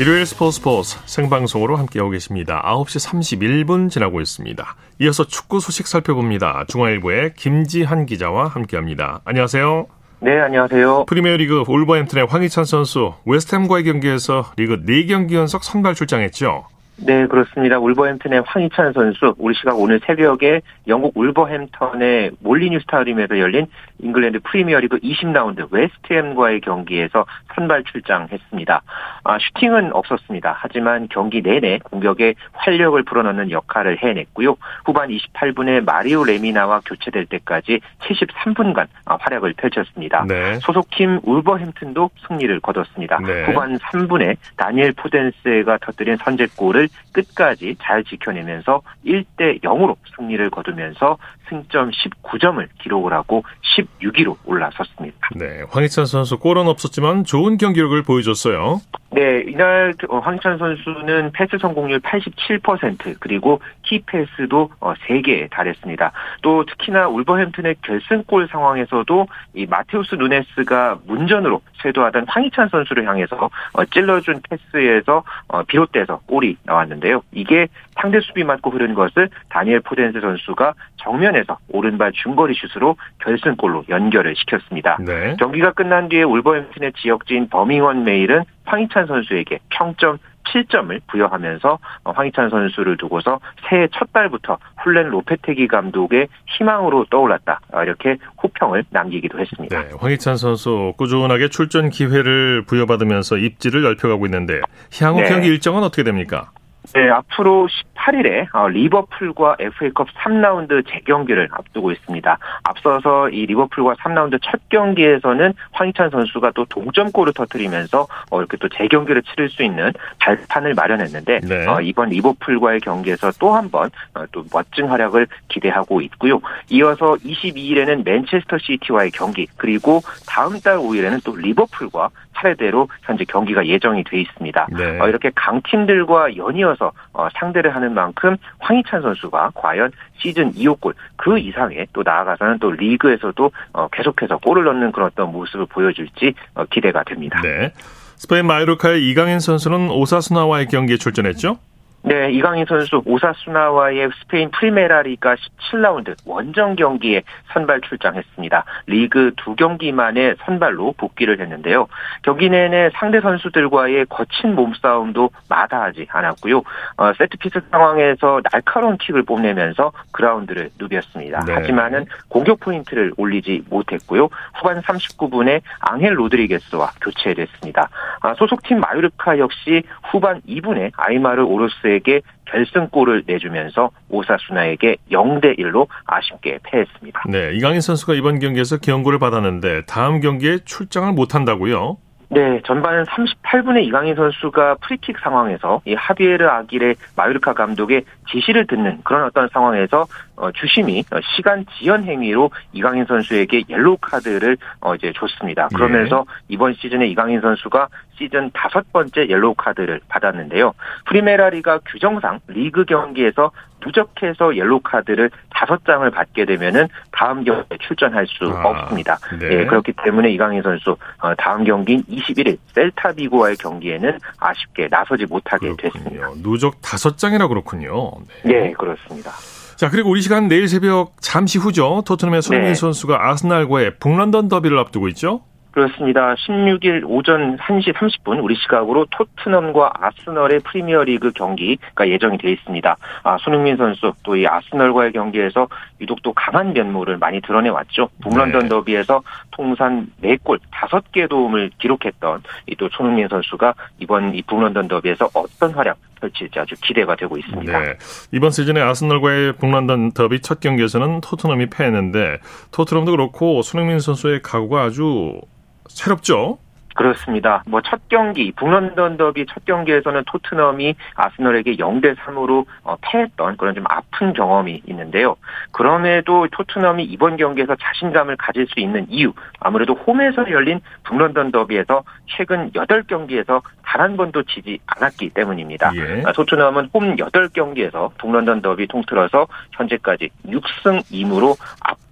일요일 0.00 0.26
스포츠 0.26 0.58
스포츠 0.58 0.98
생방송으로 1.06 1.74
함께하고 1.74 2.10
계십니다. 2.10 2.62
9시 2.64 3.66
31분 3.66 3.90
지나고 3.90 4.20
있습니다. 4.20 4.76
이어서 5.00 5.24
축구 5.24 5.58
소식 5.58 5.88
살펴봅니다. 5.88 6.66
중앙일보의 6.68 7.34
김지한 7.34 8.06
기자와 8.06 8.46
함께합니다. 8.46 9.20
안녕하세요. 9.24 9.86
네, 10.20 10.38
안녕하세요. 10.40 11.06
프리미어리그 11.06 11.64
울버햄튼의 11.66 12.26
황희찬 12.26 12.64
선수 12.64 13.14
웨스트햄과의 13.26 13.82
경기에서 13.82 14.52
리그 14.56 14.84
4경기 14.84 15.32
연속 15.32 15.64
선발 15.64 15.96
출장했죠. 15.96 16.68
네, 16.96 17.26
그렇습니다. 17.26 17.78
울버햄튼의 17.78 18.44
황희찬 18.46 18.92
선수, 18.92 19.34
우리 19.38 19.54
시각 19.54 19.78
오늘 19.78 20.00
새벽에 20.06 20.60
영국 20.86 21.16
울버햄턴의 21.16 22.32
몰리뉴 22.40 22.78
스타디움에서 22.80 23.38
열린 23.38 23.66
잉글랜드 23.98 24.40
프리미어리그 24.44 24.98
20라운드 24.98 25.66
웨스트햄과의 25.72 26.60
경기에서 26.60 27.26
선발 27.54 27.84
출장했습니다. 27.84 28.82
아, 29.24 29.38
슈팅은 29.38 29.92
없었습니다. 29.92 30.54
하지만 30.56 31.08
경기 31.10 31.42
내내 31.42 31.78
공격에 31.78 32.34
활력을 32.52 33.02
불어넣는 33.02 33.50
역할을 33.50 34.02
해냈고요. 34.02 34.56
후반 34.84 35.08
28분에 35.08 35.84
마리오 35.84 36.24
레미나와 36.24 36.80
교체될 36.86 37.26
때까지 37.26 37.80
73분간 38.02 38.86
아, 39.04 39.16
활약을 39.20 39.54
펼쳤습니다. 39.56 40.24
네. 40.28 40.58
소속팀 40.60 41.20
울버햄튼도 41.24 42.10
승리를 42.28 42.60
거뒀습니다. 42.60 43.18
네. 43.18 43.44
후반 43.46 43.78
3분에 43.78 44.36
다니엘 44.56 44.92
포덴스가 44.92 45.78
터뜨린 45.78 46.16
선제골을 46.18 46.83
끝까지 47.12 47.76
잘 47.82 48.04
지켜내면서 48.04 48.82
1대 49.06 49.62
0으로 49.62 49.96
승리를 50.16 50.50
거두면서 50.50 51.18
승점 51.48 51.90
19점을 51.90 52.66
기록을 52.82 53.12
하고 53.12 53.44
16위로 53.76 54.36
올라섰습니다. 54.44 55.28
네, 55.36 55.62
황희찬 55.70 56.06
선수 56.06 56.38
골은 56.38 56.66
없었지만 56.68 57.24
좋은 57.24 57.56
경기력을 57.58 58.02
보여줬어요. 58.02 58.80
네, 59.10 59.44
이날 59.46 59.94
어, 60.08 60.18
황희찬 60.18 60.58
선수는 60.58 61.32
패스 61.32 61.56
성공률 61.60 62.00
87% 62.00 63.16
그리고 63.20 63.60
키 63.84 64.02
패스도 64.04 64.70
3개에 64.80 65.50
달했습니다. 65.50 66.12
또 66.42 66.64
특히나 66.64 67.08
울버햄튼의 67.08 67.76
결승골 67.82 68.48
상황에서도 68.48 69.26
이 69.54 69.66
마테우스 69.66 70.16
누네스가 70.16 70.98
문전으로 71.06 71.60
쇄도하던 71.82 72.24
황희찬 72.28 72.68
선수를 72.70 73.06
향해서 73.06 73.50
어, 73.72 73.84
찔러준 73.84 74.40
패스에서 74.48 75.22
어, 75.48 75.62
비롯돼서 75.62 76.20
골이 76.26 76.56
나왔는데요. 76.64 77.22
이게 77.32 77.68
상대 78.00 78.20
수비 78.20 78.42
맞고 78.42 78.70
흐른 78.70 78.94
것을 78.94 79.28
다니엘 79.50 79.80
포덴스 79.80 80.20
선수가 80.20 80.74
정면에서 80.96 81.58
오른발 81.68 82.12
중거리 82.12 82.54
슛으로 82.54 82.96
결승골로 83.20 83.84
연결을 83.88 84.34
시켰습니다. 84.36 84.98
네. 85.00 85.36
경기가 85.38 85.72
끝난 85.72 86.08
뒤에 86.08 86.22
울버햄튼의 86.22 86.92
지역지인 86.94 87.48
버밍원 87.50 88.04
메일은 88.04 88.44
황희찬 88.64 89.06
선수에게 89.06 89.58
평점 89.68 90.18
7점을 90.44 91.00
부여하면서 91.08 91.78
황희찬 92.04 92.50
선수를 92.50 92.96
두고서 92.96 93.40
새해 93.68 93.88
첫 93.92 94.12
달부터 94.12 94.58
훌렌 94.82 95.08
로페테기 95.08 95.68
감독의 95.68 96.28
희망으로 96.56 97.06
떠올랐다 97.10 97.60
이렇게 97.82 98.18
호평을 98.42 98.84
남기기도 98.90 99.40
했습니다. 99.40 99.82
네, 99.82 99.90
황희찬 99.98 100.36
선수 100.36 100.92
꾸준하게 100.96 101.48
출전 101.48 101.90
기회를 101.90 102.62
부여받으면서 102.66 103.38
입지를 103.38 103.82
넓혀가고 103.82 104.26
있는데 104.26 104.60
향후 105.00 105.20
네. 105.20 105.28
경기 105.28 105.48
일정은 105.48 105.82
어떻게 105.82 106.02
됩니까? 106.02 106.50
네, 106.94 107.10
앞으로 107.10 107.66
18일에 107.96 108.46
어, 108.54 108.68
리버풀과 108.68 109.56
FA컵 109.58 110.06
3라운드 110.14 110.86
재경기를 110.88 111.48
앞두고 111.50 111.90
있습니다. 111.90 112.38
앞서서 112.62 113.28
이 113.30 113.46
리버풀과 113.46 113.94
3라운드 113.94 114.38
첫 114.42 114.60
경기에서는 114.68 115.54
황희찬 115.72 116.10
선수가 116.10 116.52
또 116.54 116.64
동점골을 116.66 117.32
터뜨리면서 117.32 118.06
어, 118.30 118.38
이렇게 118.38 118.56
또 118.58 118.68
재경기를 118.68 119.22
치를 119.22 119.48
수 119.50 119.64
있는 119.64 119.92
발판을 120.20 120.74
마련했는데 120.74 121.40
네. 121.40 121.66
어, 121.66 121.80
이번 121.80 122.10
리버풀과의 122.10 122.80
경기에서 122.80 123.32
또 123.40 123.54
한 123.54 123.68
번 123.70 123.90
또 124.30 124.44
멋진 124.52 124.86
활약을 124.86 125.26
기대하고 125.48 126.00
있고요. 126.02 126.40
이어서 126.70 127.16
22일에는 127.16 128.04
맨체스터 128.04 128.58
시티와의 128.58 129.10
경기 129.10 129.46
그리고 129.56 130.00
다음 130.28 130.60
달 130.60 130.76
5일에는 130.76 131.24
또 131.24 131.34
리버풀과 131.36 132.10
차례대로 132.36 132.88
현재 133.02 133.24
경기가 133.24 133.66
예정이 133.66 134.04
돼 134.04 134.20
있습니다. 134.20 134.66
네. 134.76 135.00
어, 135.00 135.08
이렇게 135.08 135.30
강팀들과 135.34 136.36
연이어서 136.36 136.83
어, 137.12 137.28
상대를 137.38 137.74
하는 137.74 137.94
만큼 137.94 138.36
황희찬 138.58 139.02
선수가 139.02 139.52
과연 139.54 139.90
시즌 140.18 140.52
2호 140.52 140.80
골 140.80 140.94
그 141.16 141.38
이상의 141.38 141.86
또 141.92 142.02
나아가서는 142.02 142.58
또 142.58 142.70
리그에서도 142.70 143.50
어, 143.72 143.88
계속해서 143.88 144.38
골을 144.38 144.64
넣는 144.64 144.92
그런 144.92 145.08
어떤 145.08 145.32
모습을 145.32 145.66
보여줄지 145.66 146.34
어, 146.54 146.64
기대가 146.66 147.02
됩니다. 147.04 147.40
네. 147.42 147.72
스페인 148.16 148.46
마요르카의 148.46 149.08
이강인 149.08 149.40
선수는 149.40 149.90
오사수나와의 149.90 150.66
경기에 150.66 150.96
출전했죠? 150.98 151.58
네, 152.06 152.30
이강인 152.32 152.66
선수 152.66 153.00
오사수나와의 153.06 154.10
스페인 154.20 154.50
프리메라 154.50 155.00
리가 155.00 155.36
17라운드 155.36 156.14
원정 156.26 156.76
경기에 156.76 157.22
선발 157.54 157.80
출장했습니다. 157.80 158.64
리그 158.86 159.32
두 159.38 159.56
경기 159.56 159.90
만에 159.90 160.34
선발로 160.44 160.92
복귀를 160.98 161.40
했는데요. 161.40 161.88
경기 162.20 162.50
내내 162.50 162.90
상대 162.92 163.22
선수들과의 163.22 164.04
거친 164.10 164.54
몸싸움도 164.54 165.30
마다하지 165.48 166.08
않았고요. 166.10 166.58
어, 166.98 167.12
세트피스 167.16 167.62
상황에서 167.70 168.42
날카로운 168.52 168.98
킥을 168.98 169.22
뽐내면서 169.22 169.92
그라운드를 170.12 170.72
누볐습니다. 170.78 171.40
네. 171.46 171.54
하지만은 171.54 172.04
공격 172.28 172.60
포인트를 172.60 173.14
올리지 173.16 173.64
못했고요. 173.70 174.28
후반 174.56 174.82
39분에 174.82 175.62
앙헬 175.80 176.18
로드리게스와 176.18 176.90
교체됐습니다. 177.00 177.88
아, 178.24 178.32
소속팀 178.38 178.80
마요르카 178.80 179.38
역시 179.38 179.82
후반 180.10 180.40
2분에 180.48 180.92
아이마르 180.96 181.44
오로스에게 181.44 182.22
결승골을 182.46 183.24
내주면서 183.26 183.90
오사수나에게 184.08 184.96
0대 185.12 185.58
1로 185.58 185.86
아쉽게 186.06 186.58
패했습니다. 186.62 187.24
네, 187.28 187.52
이강인 187.52 187.82
선수가 187.82 188.14
이번 188.14 188.38
경기에서 188.38 188.78
경고를 188.78 189.18
받았는데 189.18 189.82
다음 189.84 190.20
경기에 190.20 190.60
출장을 190.64 191.12
못 191.12 191.34
한다고요? 191.34 191.98
네, 192.30 192.60
전반 192.64 193.04
38분에 193.04 193.84
이강인 193.84 194.14
선수가 194.14 194.76
프리킥 194.80 195.18
상황에서 195.18 195.82
이 195.84 195.94
하비에르 195.94 196.46
아기레 196.48 196.96
마요르카 197.16 197.52
감독의 197.52 198.04
지시를 198.30 198.66
듣는 198.66 199.02
그런 199.04 199.24
어떤 199.24 199.48
상황에서 199.52 200.06
어, 200.33 200.33
주심이 200.54 201.04
어, 201.10 201.18
시간 201.36 201.64
지연 201.78 202.04
행위로 202.04 202.50
이강인 202.72 203.04
선수에게 203.06 203.64
옐로우 203.68 203.98
카드를 204.00 204.56
어, 204.80 204.94
이제 204.94 205.12
줬습니다. 205.14 205.68
그러면서 205.68 206.24
예. 206.28 206.44
이번 206.48 206.74
시즌에 206.74 207.06
이강인 207.06 207.40
선수가 207.40 207.88
시즌 208.16 208.50
다섯 208.52 208.92
번째 208.92 209.28
옐로우 209.28 209.54
카드를 209.54 210.00
받았는데요. 210.08 210.72
프리메라리가 211.06 211.80
규정상 211.86 212.40
리그 212.48 212.84
경기에서 212.84 213.50
누적해서 213.84 214.56
옐로우 214.56 214.80
카드를 214.80 215.30
다섯 215.50 215.84
장을 215.84 216.08
받게 216.10 216.44
되면은 216.46 216.88
다음 217.12 217.44
경기에 217.44 217.78
출전할 217.80 218.26
수 218.26 218.44
아, 218.46 218.68
없습니다. 218.68 219.18
네. 219.38 219.60
예, 219.60 219.64
그렇기 219.66 219.92
때문에 220.04 220.30
이강인 220.30 220.62
선수 220.62 220.96
어, 221.20 221.34
다음 221.36 221.64
경기인 221.64 222.02
21일 222.04 222.56
셀타비고와의 222.74 223.56
경기에는 223.56 224.18
아쉽게 224.38 224.88
나서지 224.90 225.26
못하게 225.26 225.72
그렇군요. 225.74 225.92
됐습니다. 225.92 226.30
누적 226.42 226.80
다섯 226.80 227.18
장이라 227.18 227.48
그렇군요. 227.48 228.10
네. 228.42 228.52
네, 228.52 228.72
그렇습니다. 228.72 229.30
자, 229.76 229.90
그리고 229.90 230.10
우리 230.10 230.20
시간 230.20 230.48
내일 230.48 230.68
새벽 230.68 231.12
잠시 231.20 231.58
후죠. 231.58 232.02
토트넘의 232.06 232.42
손흥민 232.42 232.70
네. 232.70 232.74
선수가 232.74 233.30
아스날과의 233.30 233.98
북런던 233.98 234.48
더비를 234.48 234.78
앞두고 234.78 235.08
있죠. 235.08 235.40
그렇습니다. 235.72 236.36
16일 236.36 237.02
오전 237.04 237.56
1시 237.56 237.92
30분 237.94 238.40
우리 238.44 238.54
시각으로 238.54 239.06
토트넘과 239.10 239.90
아스널의 240.00 240.60
프리미어리그 240.60 241.32
경기가 241.32 242.08
예정이 242.08 242.38
되어 242.38 242.52
있습니다. 242.52 242.96
아, 243.24 243.36
손흥민 243.40 243.76
선수 243.76 244.12
또 244.22 244.36
이 244.36 244.46
아스널과의 244.46 245.10
경기에서 245.10 245.66
유독 246.00 246.22
또 246.22 246.32
강한 246.32 246.72
면모를 246.74 247.18
많이 247.18 247.40
드러내왔죠. 247.40 248.08
북런던 248.22 248.62
네. 248.62 248.68
더비에서 248.68 249.20
통산 249.50 250.06
4골 250.22 250.60
5개 250.70 251.28
도움을 251.28 251.72
기록했던 251.78 252.42
이 252.68 252.76
또 252.76 252.88
손흥민 252.92 253.26
선수가 253.26 253.74
이번 253.98 254.32
이 254.36 254.42
북런던 254.42 254.86
더비에서 254.86 255.28
어떤 255.34 255.72
활약 255.72 255.96
펼칠지 256.24 256.58
아주 256.58 256.74
기대가 256.82 257.14
되고 257.16 257.36
있습니다. 257.36 257.78
네. 257.78 257.94
이번 258.32 258.50
시즌에 258.50 258.80
아스널과의 258.80 259.56
북런던 259.56 260.12
더비 260.12 260.40
첫 260.40 260.60
경기에서는 260.60 261.20
토트넘이 261.20 261.70
패했는데 261.70 262.38
토트넘도 262.70 263.12
그렇고 263.12 263.62
손흥민 263.62 263.98
선수의 263.98 264.42
각오가 264.42 264.82
아주 264.82 265.40
새롭죠? 265.88 266.58
그렇습니다. 266.94 267.62
뭐 267.66 267.80
첫 267.84 268.00
경기 268.08 268.52
북런던 268.52 269.16
더비 269.16 269.46
첫 269.46 269.64
경기에서는 269.64 270.22
토트넘이 270.26 270.94
아스널에게 271.16 271.76
0대 271.76 272.16
3으로 272.16 272.64
어, 272.82 272.96
패했던 273.02 273.56
그런 273.56 273.74
좀 273.74 273.84
아픈 273.88 274.32
경험이 274.32 274.82
있는데요. 274.86 275.36
그럼에도 275.72 276.46
토트넘이 276.50 277.04
이번 277.04 277.36
경기에서 277.36 277.76
자신감을 277.76 278.36
가질 278.36 278.66
수 278.68 278.80
있는 278.80 279.06
이유 279.10 279.32
아무래도 279.60 279.94
홈에서 279.94 280.50
열린 280.50 280.80
북런던 281.02 281.50
더비에서 281.52 282.04
최근 282.26 282.70
8경기에서 282.70 283.60
단 283.84 284.04
한 284.04 284.16
번도 284.16 284.42
지지 284.42 284.78
않았기 284.86 285.30
때문입니다. 285.30 285.92
예. 285.96 286.22
아, 286.26 286.32
토트넘은 286.32 286.90
홈 286.92 287.16
8경기에서 287.16 288.10
북런던 288.18 288.60
더비 288.60 288.86
통틀어서 288.88 289.46
현재까지 289.72 290.28
6승 290.46 291.02
2무로 291.10 291.56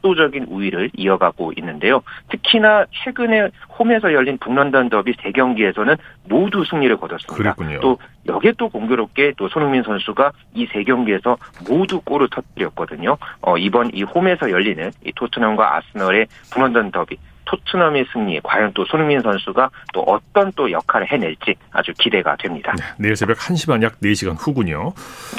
압도적인 0.06 0.46
우위를 0.50 0.90
이어가고 0.96 1.52
있는데요. 1.58 2.02
특히나 2.30 2.84
최근에 3.04 3.48
홈에서 3.78 4.12
열린 4.12 4.36
북런던 4.38 4.90
더비 4.90 5.12
3경기에서는 5.16 5.96
모두 6.28 6.64
승리를 6.68 6.94
거뒀습니다. 6.96 7.54
그랬군요. 7.54 7.80
또 7.80 7.98
여기에 8.26 8.52
또 8.58 8.68
공교롭게 8.68 9.32
또 9.36 9.48
손흥민 9.48 9.82
선수가 9.82 10.32
이세 10.54 10.82
경기에서 10.84 11.36
모두 11.68 12.00
골을 12.02 12.28
터뜨렸거든요. 12.30 13.16
어, 13.40 13.56
이번 13.56 13.90
이 13.94 14.02
홈에서 14.02 14.50
열리는 14.50 14.90
이 15.06 15.12
토트넘과 15.14 15.76
아스널의 15.76 16.26
북런던 16.52 16.90
더비 16.90 17.16
토트넘의 17.44 18.06
승리에 18.12 18.40
과연 18.44 18.72
또 18.74 18.84
손흥민 18.84 19.20
선수가 19.20 19.70
또 19.92 20.00
어떤 20.02 20.52
또 20.52 20.70
역할을 20.70 21.10
해낼지 21.10 21.54
아주 21.72 21.92
기대가 21.98 22.36
됩니다. 22.36 22.72
네, 22.78 22.84
내일 22.98 23.16
새벽 23.16 23.36
1시 23.38 23.68
반 23.68 23.82
약 23.82 24.00
4시간 24.00 24.36
후군요. 24.38 24.92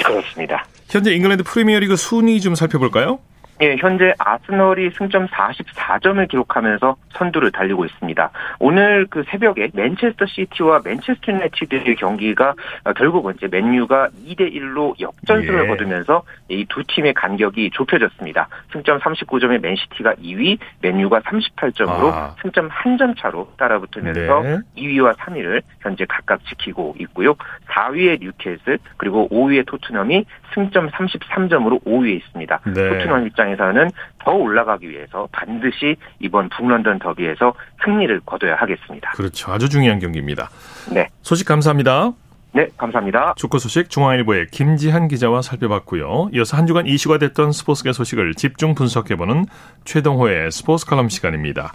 그렇습니다. 0.04 0.64
현재 0.88 1.12
잉글랜드 1.12 1.42
프리미어리그 1.44 1.96
순위 1.96 2.40
좀 2.40 2.54
살펴볼까요? 2.54 3.18
예, 3.62 3.76
현재 3.78 4.12
아스널이 4.18 4.90
승점 4.90 5.28
44점을 5.28 6.28
기록하면서 6.28 6.96
선두를 7.12 7.52
달리고 7.52 7.84
있습니다. 7.84 8.30
오늘 8.58 9.06
그 9.08 9.22
새벽에 9.28 9.68
맨체스터 9.72 10.26
시티와 10.26 10.80
맨체스터 10.84 11.32
유나이티드의 11.32 11.94
경기가 11.96 12.54
결국은 12.96 13.34
이제 13.36 13.46
맨유가 13.46 14.08
2대 14.26 14.52
1로 14.52 14.98
역전승을 15.00 15.64
예. 15.64 15.66
거두면서 15.68 16.22
이 16.48 16.64
두 16.68 16.82
팀의 16.82 17.14
간격이 17.14 17.70
좁혀졌습니다. 17.72 18.48
승점 18.72 18.98
39점의 18.98 19.60
맨시티가 19.60 20.14
2위, 20.14 20.58
맨유가 20.80 21.20
38점으로 21.20 22.12
아. 22.12 22.34
승점 22.42 22.68
한 22.70 22.94
점 22.96 23.12
차로 23.16 23.52
따라붙으면서 23.56 24.40
네. 24.42 24.58
2위와 24.76 25.16
3위를 25.16 25.62
현재 25.80 26.04
각각 26.08 26.44
지키고 26.44 26.94
있고요. 27.00 27.34
4위의 27.68 28.20
뉴캐슬 28.20 28.78
그리고 28.96 29.28
5위의 29.30 29.66
토트넘이 29.66 30.24
승점 30.54 30.90
33점으로 30.90 31.84
5위에 31.84 32.16
있습니다. 32.18 32.60
네. 32.66 32.72
토트넘 32.88 33.26
입장 33.26 33.43
에서는 33.48 33.90
더 34.24 34.32
올라가기 34.32 34.88
위해서 34.88 35.28
반드시 35.32 35.96
이번 36.20 36.48
북런던 36.48 36.98
더비에서 36.98 37.54
승리를 37.84 38.20
거둬야 38.26 38.56
하겠습니다. 38.56 39.10
그렇죠. 39.12 39.52
아주 39.52 39.68
중요한 39.68 39.98
경기입니다. 39.98 40.50
네. 40.92 41.08
소식 41.22 41.46
감사합니다. 41.46 42.12
네, 42.52 42.68
감사합니다. 42.76 43.34
축구 43.36 43.58
소식 43.58 43.90
중앙일보의 43.90 44.46
김지한 44.52 45.08
기자와 45.08 45.42
살펴봤고요. 45.42 46.30
이어서 46.34 46.56
한 46.56 46.68
주간 46.68 46.86
이슈가 46.86 47.18
됐던 47.18 47.50
스포츠계 47.50 47.92
소식을 47.92 48.34
집중 48.34 48.76
분석해보는 48.76 49.46
최동호의 49.84 50.52
스포츠 50.52 50.86
칼럼 50.86 51.08
시간입니다. 51.08 51.72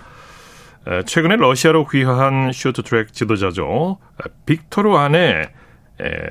최근에 1.06 1.36
러시아로 1.36 1.86
귀화한 1.86 2.52
쇼트트랙 2.54 3.12
지도자죠. 3.12 3.98
빅토르 4.46 4.96
안에 4.96 5.50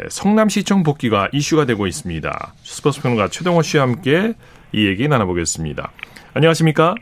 성남시청 0.09 0.83
복귀가 0.83 1.29
이슈가 1.33 1.67
되고 1.67 1.87
있습니다. 1.87 2.55
스포츠 2.63 3.03
평론가 3.03 3.29
최동호 3.29 3.61
씨와 3.61 3.83
함께 3.85 4.33
이 4.73 4.87
얘기 4.87 5.09
나눠보겠습니다. 5.09 5.91
안녕하십니까? 6.35 6.95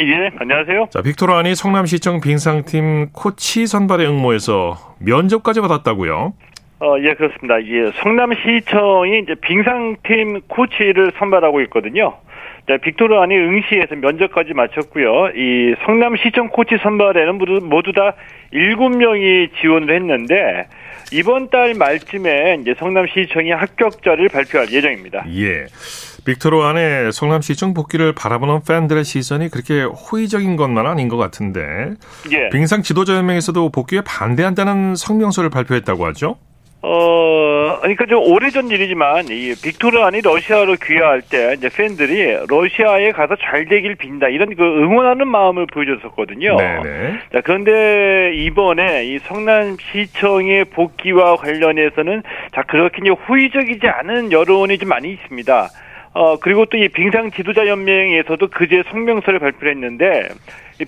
예, 0.00 0.30
안녕하세요. 0.38 0.88
자, 0.90 1.02
빅토르안이 1.02 1.54
성남시청 1.54 2.20
빙상팀 2.20 3.10
코치 3.12 3.66
선발에 3.66 4.06
응모해서 4.06 4.96
면접까지 4.98 5.60
받았다고요? 5.60 6.34
어, 6.80 6.96
예, 7.00 7.14
그렇습니다. 7.14 7.62
예, 7.64 7.92
성남시청이 8.02 9.20
이제 9.20 9.34
빙상팀 9.40 10.42
코치를 10.48 11.12
선발하고 11.18 11.60
있거든요. 11.62 12.14
자, 12.66 12.78
빅토르안이 12.78 13.36
응시에서 13.36 13.94
면접까지 13.96 14.54
마쳤고요. 14.54 15.30
이 15.36 15.74
성남시청 15.84 16.48
코치 16.48 16.78
선발에는 16.82 17.36
모두, 17.36 17.60
모두 17.62 17.92
다 17.92 18.14
7명이 18.52 19.50
지원을 19.60 19.94
했는데 19.94 20.66
이번 21.12 21.50
달 21.50 21.74
말쯤에 21.74 22.58
이제 22.60 22.74
성남시청이 22.78 23.50
합격자를 23.50 24.28
발표할 24.28 24.72
예정입니다. 24.72 25.24
예. 25.36 25.66
빅토르 26.24 26.62
안에 26.62 27.10
성남 27.12 27.42
시청 27.42 27.74
복귀를 27.74 28.14
바라보는 28.14 28.60
팬들의 28.66 29.04
시선이 29.04 29.50
그렇게 29.50 29.82
호의적인 29.82 30.56
것만 30.56 30.86
아닌 30.86 31.08
것 31.08 31.16
같은데 31.16 31.94
예. 32.32 32.48
빙상 32.50 32.82
지도자 32.82 33.14
연맹에서도 33.16 33.70
복귀에 33.70 34.00
반대한다는 34.06 34.94
성명서를 34.96 35.50
발표했다고 35.50 36.06
하죠? 36.06 36.36
어, 36.86 37.78
그러니까 37.80 38.04
좀 38.06 38.22
오래전 38.22 38.68
일이지만 38.68 39.26
이 39.28 39.54
빅토르안이 39.54 40.20
러시아로 40.20 40.76
귀화할 40.82 41.22
때 41.22 41.54
이제 41.56 41.70
팬들이 41.74 42.36
러시아에 42.46 43.12
가서 43.12 43.36
잘 43.36 43.64
되길 43.66 43.94
빈다 43.94 44.28
이런 44.28 44.54
그 44.54 44.62
응원하는 44.62 45.26
마음을 45.28 45.66
보여줬었거든요. 45.66 46.56
네네. 46.56 47.12
자 47.32 47.40
그런데 47.42 48.34
이번에 48.34 49.06
이 49.06 49.18
성남시청의 49.20 50.66
복귀와 50.66 51.36
관련해서는 51.36 52.22
자 52.54 52.62
그렇게 52.62 52.98
이제 53.02 53.10
호의적이지 53.10 53.86
않은 53.86 54.30
여론이 54.30 54.76
좀 54.76 54.90
많이 54.90 55.10
있습니다. 55.12 55.68
어, 56.14 56.36
그리고 56.38 56.64
또 56.66 56.78
이 56.78 56.88
빙상 56.88 57.30
지도자 57.32 57.66
연맹에서도 57.66 58.46
그제 58.48 58.84
성명서를 58.90 59.40
발표했는데, 59.40 60.28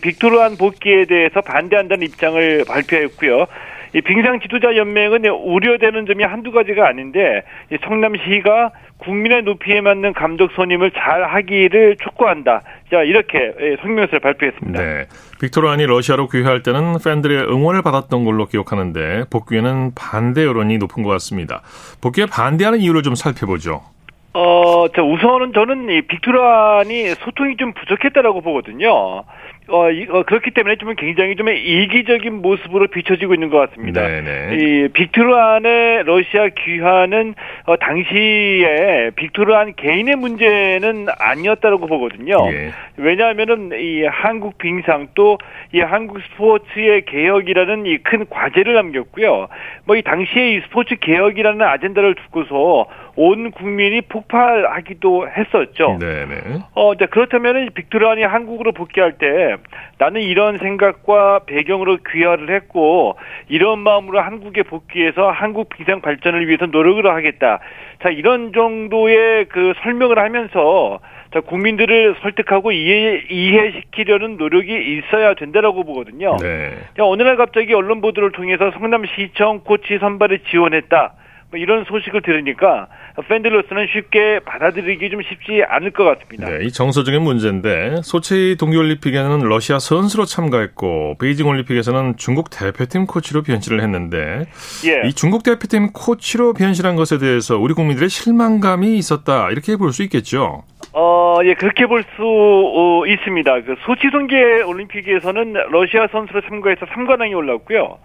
빅토르안 0.00 0.56
복귀에 0.56 1.04
대해서 1.04 1.40
반대한다는 1.40 2.06
입장을 2.06 2.64
발표했고요. 2.66 3.46
이 3.94 4.00
빙상 4.02 4.40
지도자 4.40 4.76
연맹은 4.76 5.24
우려되는 5.26 6.06
점이 6.06 6.22
한두 6.24 6.52
가지가 6.52 6.86
아닌데, 6.88 7.42
성남시가 7.84 8.72
국민의 8.98 9.42
높이에 9.42 9.80
맞는 9.80 10.12
감독 10.14 10.52
선임을 10.52 10.90
잘 10.92 11.24
하기를 11.24 11.96
촉구한다. 12.02 12.62
자, 12.90 13.02
이렇게 13.02 13.52
예, 13.60 13.76
성명서를 13.82 14.20
발표했습니다. 14.20 14.80
네. 14.82 15.04
빅토르안이 15.40 15.86
러시아로 15.86 16.28
귀화할 16.28 16.62
때는 16.62 16.94
팬들의 17.04 17.44
응원을 17.48 17.82
받았던 17.82 18.24
걸로 18.24 18.46
기억하는데, 18.46 19.24
복귀에는 19.30 19.92
반대 19.94 20.44
여론이 20.44 20.78
높은 20.78 21.02
것 21.02 21.10
같습니다. 21.10 21.62
복귀에 22.00 22.26
반대하는 22.26 22.78
이유를 22.80 23.02
좀 23.02 23.14
살펴보죠. 23.14 23.82
어, 24.38 24.86
자, 24.94 25.02
우선은 25.02 25.54
저는 25.54 25.88
이 25.88 26.02
빅토르안이 26.02 27.06
소통이 27.14 27.56
좀 27.56 27.72
부족했다라고 27.72 28.42
보거든요. 28.42 29.24
어, 29.68 29.90
이, 29.90 30.06
어, 30.10 30.22
그렇기 30.24 30.50
때문에 30.52 30.76
좀 30.76 30.94
굉장히 30.94 31.34
좀 31.36 31.48
이기적인 31.48 32.34
모습으로 32.42 32.86
비춰지고 32.86 33.32
있는 33.34 33.48
것 33.48 33.58
같습니다. 33.70 34.06
네네. 34.06 34.56
이 34.56 34.88
빅토르안의 34.88 36.04
러시아 36.04 36.48
귀환은 36.50 37.34
어, 37.64 37.76
당시에 37.76 39.10
빅토르안 39.16 39.74
개인의 39.74 40.16
문제는 40.16 41.06
아니었다고 41.18 41.86
보거든요. 41.86 42.36
예. 42.52 42.72
왜냐하면은 42.98 43.70
이 43.80 44.04
한국 44.04 44.58
빙상 44.58 45.08
또 45.14 45.38
이 45.72 45.80
한국 45.80 46.20
스포츠의 46.22 47.04
개혁이라는 47.06 47.86
이 47.86 47.98
큰 47.98 48.24
과제를 48.30 48.74
남겼고요. 48.74 49.48
뭐 49.84 49.96
이 49.96 50.02
당시에 50.02 50.54
이 50.54 50.60
스포츠 50.60 50.94
개혁이라는 50.96 51.60
아젠다를 51.60 52.14
두고서 52.14 52.86
온 53.16 53.50
국민이 53.50 54.02
폭발하기도 54.02 55.28
했었죠. 55.28 55.98
네네. 55.98 56.60
어, 56.74 56.94
자, 56.96 57.06
그렇다면 57.06 57.70
빅토르안이 57.74 58.22
한국으로 58.22 58.72
복귀할 58.72 59.12
때 59.12 59.56
나는 59.98 60.20
이런 60.20 60.58
생각과 60.58 61.40
배경으로 61.46 61.98
귀화를 62.10 62.54
했고 62.54 63.16
이런 63.48 63.78
마음으로 63.78 64.20
한국에 64.20 64.62
복귀해서 64.62 65.30
한국 65.30 65.70
비상 65.70 66.02
발전을 66.02 66.46
위해서 66.46 66.66
노력을 66.66 67.04
하겠다. 67.06 67.60
자, 68.02 68.10
이런 68.10 68.52
정도의 68.52 69.46
그 69.46 69.72
설명을 69.82 70.18
하면서 70.18 71.00
자, 71.32 71.40
국민들을 71.40 72.16
설득하고 72.20 72.72
이해, 72.72 73.22
이해시키려는 73.30 74.36
노력이 74.36 74.98
있어야 74.98 75.34
된다라고 75.34 75.84
보거든요. 75.84 76.36
네. 76.40 76.72
어느 76.98 77.22
날 77.22 77.36
갑자기 77.36 77.74
언론 77.74 78.00
보도를 78.00 78.32
통해서 78.32 78.70
성남시청 78.72 79.60
코치 79.64 79.98
선발에 79.98 80.38
지원했다. 80.50 81.14
뭐 81.56 81.62
이런 81.62 81.84
소식을 81.84 82.20
들으니까 82.22 82.86
팬들로서는 83.28 83.86
쉽게 83.92 84.40
받아들이기 84.44 85.08
좀 85.10 85.22
쉽지 85.22 85.62
않을 85.66 85.90
것 85.92 86.04
같습니다. 86.04 86.48
네, 86.50 86.64
이 86.66 86.70
정서적인 86.70 87.22
문제인데 87.22 88.02
소치 88.02 88.56
동계올림픽에는 88.60 89.40
러시아 89.40 89.78
선수로 89.78 90.26
참가했고 90.26 91.16
베이징 91.18 91.46
올림픽에서는 91.46 92.16
중국 92.18 92.50
대표팀 92.50 93.06
코치로 93.06 93.42
변신을 93.42 93.80
했는데 93.80 94.44
예. 94.86 95.08
이 95.08 95.12
중국 95.14 95.42
대표팀 95.42 95.92
코치로 95.92 96.52
변신한 96.52 96.94
것에 96.96 97.18
대해서 97.18 97.56
우리 97.58 97.72
국민들의 97.74 98.08
실망감이 98.10 98.96
있었다 98.98 99.50
이렇게 99.50 99.76
볼 99.76 99.86
수 99.96 100.02
있겠죠. 100.02 100.64
어, 100.92 101.38
예, 101.44 101.54
그렇게 101.54 101.86
볼수 101.86 102.08
어, 102.20 103.06
있습니다. 103.06 103.62
그 103.62 103.76
소치 103.86 104.10
동계 104.10 104.62
올림픽에서는 104.62 105.54
러시아 105.70 106.06
선수로 106.08 106.42
참가해서 106.42 106.84
3관왕이 106.86 107.34
올랐고요. 107.34 107.96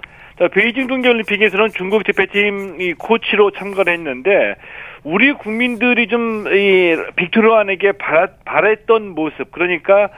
베이징 0.50 0.88
동계올림픽에서는 0.88 1.70
중국 1.76 2.04
대표팀 2.04 2.82
이 2.82 2.94
코치로 2.94 3.52
참가를 3.52 3.94
했는데 3.94 4.56
우리 5.04 5.34
국민들이 5.34 6.08
좀 6.08 6.46
이 6.52 6.96
빅토르안에게 7.16 7.94
바랬던 8.46 9.10
모습 9.10 9.52
그러니까 9.52 10.10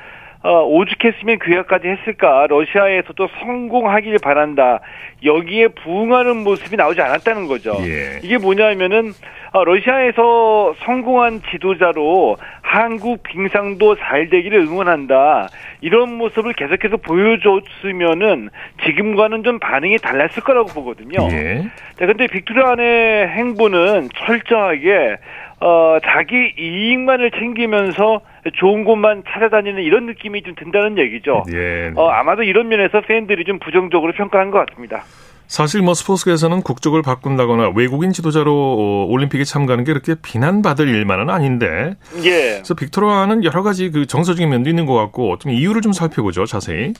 어, 0.45 0.61
오죽했으면 0.65 1.39
귀화까지 1.41 1.87
했을까? 1.87 2.47
러시아에서도 2.49 3.29
성공하길 3.39 4.17
바란다. 4.21 4.81
여기에 5.23 5.69
부응하는 5.69 6.43
모습이 6.43 6.75
나오지 6.75 6.99
않았다는 7.01 7.47
거죠. 7.47 7.77
예. 7.79 8.19
이게 8.21 8.37
뭐냐면은 8.37 9.11
어, 9.11 9.42
러시아에서 9.61 10.73
성공한 10.79 11.41
지도자로 11.51 12.37
한국 12.61 13.21
빙상도 13.21 13.95
잘 13.97 14.29
되기를 14.29 14.59
응원한다. 14.61 15.47
이런 15.81 16.13
모습을 16.17 16.53
계속해서 16.53 16.97
보여줬으면은 16.97 18.49
지금과는 18.83 19.43
좀 19.43 19.59
반응이 19.59 19.99
달랐을 19.99 20.41
거라고 20.43 20.69
보거든요. 20.69 21.27
예. 21.31 21.63
자, 21.99 22.05
근데 22.07 22.25
빅토르안의 22.27 23.27
행보는 23.27 24.09
철저하게 24.15 25.17
어, 25.59 25.97
자기 26.03 26.53
이익만을 26.57 27.31
챙기면서 27.31 28.21
좋은 28.55 28.83
곳만 28.83 29.23
찾아다니는 29.27 29.83
이런 29.83 30.07
느낌이 30.07 30.41
좀 30.41 30.55
든다는 30.55 30.97
얘기죠. 30.97 31.43
예. 31.53 31.91
어, 31.95 32.09
아마도 32.09 32.43
이런 32.43 32.67
면에서 32.67 33.01
팬들이 33.01 33.45
좀 33.45 33.59
부정적으로 33.59 34.11
평가한 34.13 34.51
것 34.51 34.65
같습니다. 34.65 35.03
사실 35.47 35.81
뭐 35.81 35.93
스포츠계에서는 35.93 36.61
국적을 36.61 37.01
바꾼다거나 37.01 37.73
외국인 37.75 38.11
지도자로 38.11 38.51
어, 38.51 39.05
올림픽에 39.09 39.43
참가하는 39.43 39.83
게 39.83 39.93
그렇게 39.93 40.15
비난받을 40.21 40.87
일만은 40.87 41.29
아닌데. 41.29 41.95
예. 42.23 42.53
그래서 42.55 42.73
빅토르아는 42.73 43.43
여러 43.43 43.61
가지 43.63 43.91
그 43.91 44.05
정서적인 44.05 44.49
면도 44.49 44.69
있는 44.69 44.85
것 44.85 44.93
같고 44.95 45.37
좀 45.37 45.51
이유를 45.51 45.81
좀 45.81 45.93
살펴보죠, 45.93 46.45
자세히. 46.45 46.93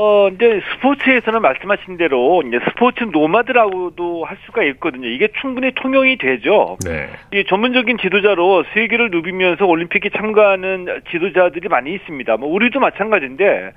어, 0.00 0.28
이제 0.28 0.60
스포츠에서는 0.74 1.42
말씀하신 1.42 1.96
대로 1.96 2.40
이제 2.46 2.60
스포츠 2.68 3.02
노마드라고도 3.02 4.24
할 4.24 4.36
수가 4.46 4.62
있거든요. 4.64 5.08
이게 5.08 5.28
충분히 5.40 5.72
통용이 5.74 6.18
되죠. 6.18 6.76
네. 6.84 7.08
이 7.34 7.44
전문적인 7.48 7.98
지도자로 7.98 8.62
세계를 8.74 9.10
누비면서 9.10 9.66
올림픽에 9.66 10.10
참가하는 10.16 10.86
지도자들이 11.10 11.68
많이 11.68 11.94
있습니다. 11.94 12.36
뭐 12.36 12.48
우리도 12.48 12.78
마찬가지인데 12.78 13.72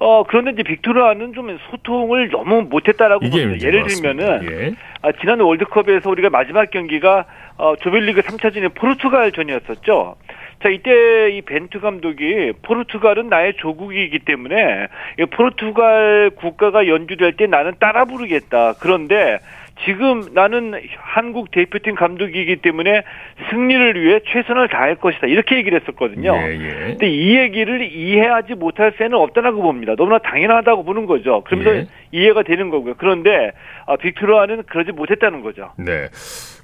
어, 0.00 0.22
그런데 0.24 0.52
이제 0.52 0.62
빅토르와는 0.62 1.32
좀 1.32 1.58
소통을 1.70 2.30
너무 2.30 2.62
못했다라고 2.62 3.20
봅니다. 3.20 3.66
예를 3.66 3.84
들면은, 3.86 4.48
예. 4.50 4.74
아, 5.02 5.10
지난 5.20 5.40
월드컵에서 5.40 6.08
우리가 6.10 6.30
마지막 6.30 6.70
경기가, 6.70 7.24
어, 7.56 7.74
조별리그 7.76 8.20
3차전이 8.20 8.74
포르투갈전이었었죠. 8.74 10.16
자, 10.62 10.68
이때 10.68 11.30
이 11.30 11.42
벤투 11.42 11.80
감독이 11.80 12.52
포르투갈은 12.62 13.28
나의 13.28 13.54
조국이기 13.58 14.20
때문에 14.20 14.88
포르투갈 15.30 16.30
국가가 16.36 16.86
연주될 16.86 17.36
때 17.36 17.46
나는 17.46 17.74
따라 17.78 18.04
부르겠다. 18.04 18.74
그런데 18.80 19.38
지금 19.84 20.22
나는 20.32 20.74
한국 20.98 21.50
대표팀 21.50 21.94
감독이기 21.94 22.56
때문에 22.56 23.02
승리를 23.50 24.02
위해 24.02 24.20
최선을 24.26 24.68
다할 24.68 24.96
것이다. 24.96 25.26
이렇게 25.26 25.56
얘기를 25.56 25.80
했었거든요. 25.80 26.34
예, 26.36 26.52
예. 26.52 26.70
근데 26.88 27.08
이 27.08 27.36
얘기를 27.36 27.82
이해하지 27.92 28.54
못할 28.54 28.92
새는 28.98 29.14
없다라고 29.14 29.62
봅니다. 29.62 29.94
너무나 29.96 30.18
당연하다고 30.18 30.84
보는 30.84 31.06
거죠. 31.06 31.42
그러면서 31.44 31.76
예. 31.76 31.86
이해가 32.12 32.42
되는 32.42 32.70
거고요. 32.70 32.94
그런데 32.98 33.52
아, 33.86 33.96
빅토르안은 33.96 34.64
그러지 34.64 34.92
못했다는 34.92 35.42
거죠. 35.42 35.72
네. 35.78 36.08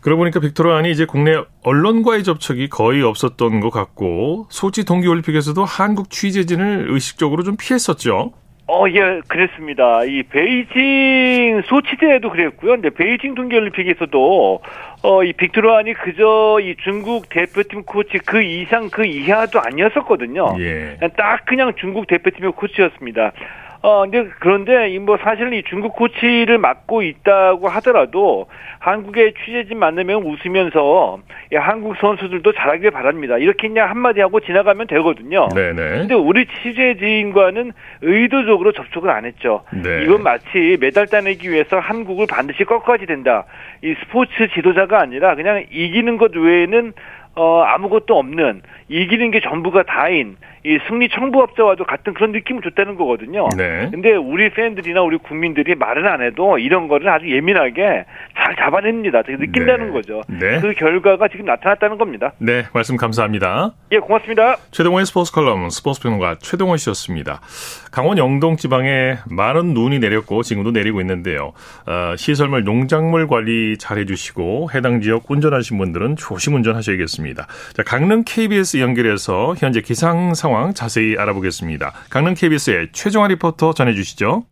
그러고 0.02 0.20
보니까 0.20 0.40
빅토르안이 0.40 0.90
이제 0.90 1.06
국내 1.06 1.34
언론과의 1.62 2.24
접촉이 2.24 2.68
거의 2.68 3.02
없었던 3.02 3.60
것 3.60 3.70
같고 3.70 4.46
소치 4.50 4.84
동계올림픽에서도 4.84 5.64
한국 5.64 6.10
취재진을 6.10 6.86
의식적으로 6.90 7.42
좀 7.42 7.56
피했었죠. 7.58 8.32
어, 8.66 8.86
예, 8.88 9.20
그랬습니다. 9.28 10.04
이 10.04 10.22
베이징 10.22 11.62
소치대에도 11.66 12.30
그랬고요. 12.30 12.72
근데 12.72 12.90
베이징 12.90 13.34
동계올림픽에서도 13.34 14.60
어, 15.02 15.22
이 15.22 15.34
빅토르안이 15.34 15.92
그저 15.92 16.58
이 16.62 16.74
중국 16.82 17.28
대표팀 17.28 17.82
코치 17.84 18.18
그 18.24 18.42
이상 18.42 18.88
그 18.88 19.04
이하도 19.04 19.60
아니었었거든요. 19.60 20.56
예. 20.60 20.96
딱 21.14 21.44
그냥 21.44 21.74
중국 21.76 22.06
대표팀의 22.06 22.52
코치였습니다. 22.52 23.32
어, 23.84 24.00
근데 24.00 24.30
그런데 24.40 24.88
이뭐 24.92 25.18
사실은 25.18 25.52
이 25.52 25.62
중국 25.64 25.94
코치를 25.94 26.56
맡고 26.56 27.02
있다고 27.02 27.68
하더라도 27.68 28.46
한국의 28.78 29.34
취재진 29.44 29.78
만나면 29.78 30.22
웃으면서 30.22 31.18
야, 31.52 31.60
한국 31.60 31.94
선수들도 31.98 32.50
잘하길 32.52 32.92
바랍니다. 32.92 33.36
이렇게 33.36 33.68
그냥 33.68 33.90
한마디 33.90 34.22
하고 34.22 34.40
지나가면 34.40 34.86
되거든요. 34.86 35.50
네네. 35.54 35.98
근데 35.98 36.14
우리 36.14 36.46
취재진과는 36.46 37.72
의도적으로 38.00 38.72
접촉을 38.72 39.10
안 39.10 39.26
했죠. 39.26 39.64
네. 39.70 40.04
이건 40.04 40.22
마치 40.22 40.78
메달 40.80 41.06
따내기 41.06 41.50
위해서 41.50 41.78
한국을 41.78 42.26
반드시 42.26 42.64
꺾어야 42.64 42.96
된다. 42.96 43.44
이 43.82 43.94
스포츠 44.00 44.48
지도자가 44.54 44.98
아니라 44.98 45.34
그냥 45.34 45.62
이기는 45.70 46.16
것 46.16 46.34
외에는 46.34 46.94
어, 47.36 47.62
아무것도 47.62 48.16
없는 48.16 48.62
이기는 48.88 49.30
게 49.30 49.40
전부가 49.40 49.82
다인 49.82 50.36
이 50.66 50.78
승리 50.88 51.10
청부업자와도 51.10 51.84
같은 51.84 52.14
그런 52.14 52.32
느낌을 52.32 52.62
줬다는 52.62 52.94
거거든요. 52.96 53.50
네. 53.54 53.86
근데 53.90 54.12
우리 54.12 54.48
팬들이나 54.48 55.02
우리 55.02 55.18
국민들이 55.18 55.74
말은 55.74 56.06
안 56.06 56.22
해도 56.22 56.58
이런 56.58 56.88
거를 56.88 57.06
아주 57.10 57.30
예민하게 57.30 58.06
잘 58.34 58.56
잡아냅니다. 58.56 59.22
느낀다는 59.28 59.88
네. 59.88 59.92
거죠. 59.92 60.22
네. 60.26 60.60
그 60.60 60.72
결과가 60.72 61.28
지금 61.28 61.44
나타났다는 61.44 61.98
겁니다. 61.98 62.32
네, 62.38 62.64
말씀 62.72 62.96
감사합니다. 62.96 63.72
예, 63.92 63.98
고맙습니다. 63.98 64.56
최동호의 64.70 65.04
스포츠 65.04 65.32
컬럼 65.32 65.68
스포츠 65.68 66.00
평론가 66.00 66.36
최동호 66.40 66.78
씨였습니다. 66.78 67.42
강원 67.92 68.16
영동 68.16 68.56
지방에 68.56 69.16
많은 69.30 69.74
눈이 69.74 69.98
내렸고 69.98 70.42
지금도 70.42 70.70
내리고 70.70 71.02
있는데요. 71.02 71.52
어, 71.86 72.16
시설물 72.16 72.64
농작물 72.64 73.28
관리 73.28 73.76
잘 73.76 73.98
해주시고 73.98 74.70
해당 74.74 75.02
지역 75.02 75.30
운전하신 75.30 75.76
분들은 75.76 76.16
조심 76.16 76.54
운전하셔야겠습니다. 76.54 77.46
자, 77.74 77.82
강릉 77.82 78.24
KBS 78.24 78.78
연결해서 78.78 79.54
현재 79.58 79.82
기상 79.82 80.32
상황 80.32 80.53
상황 80.54 80.72
자세히 80.72 81.16
알아보겠습니다. 81.18 81.92
강릉 82.08 82.34
KBS의 82.34 82.90
최종화 82.92 83.26
리포터 83.26 83.74
전해주시죠. 83.74 84.44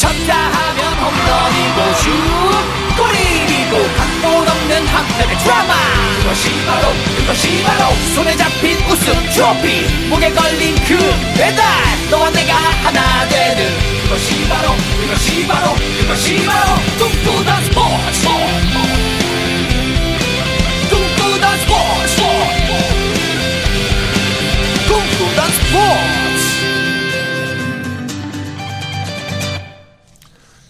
쳤다 0.00 0.34
하면 0.34 0.94
홈런이고 0.94 1.94
슛 2.00 2.10
골이고 2.96 3.76
각본 3.96 4.48
없는 4.48 4.86
한편의 4.86 5.38
드라마 5.38 5.74
그것이 6.20 6.48
바로 6.64 6.88
그것이 7.18 7.62
바로 7.64 7.94
손에 8.14 8.34
잡힌 8.36 8.78
우승 8.90 9.12
트로피 9.34 10.08
목에 10.08 10.30
걸린 10.32 10.74
그 10.86 10.96
배달 11.36 11.62
너와 12.10 12.30
내가 12.30 12.54
하나 12.54 13.28
되는 13.28 13.68
그것이 14.04 14.48
바로 14.48 14.70
그것이 15.02 15.46
바로 15.46 15.74
그것이 16.00 16.46
바로 16.46 16.76
꿈꾸던 16.98 17.64
스포츠 17.64 18.85
재단 25.36 25.50
스포츠 25.50 25.76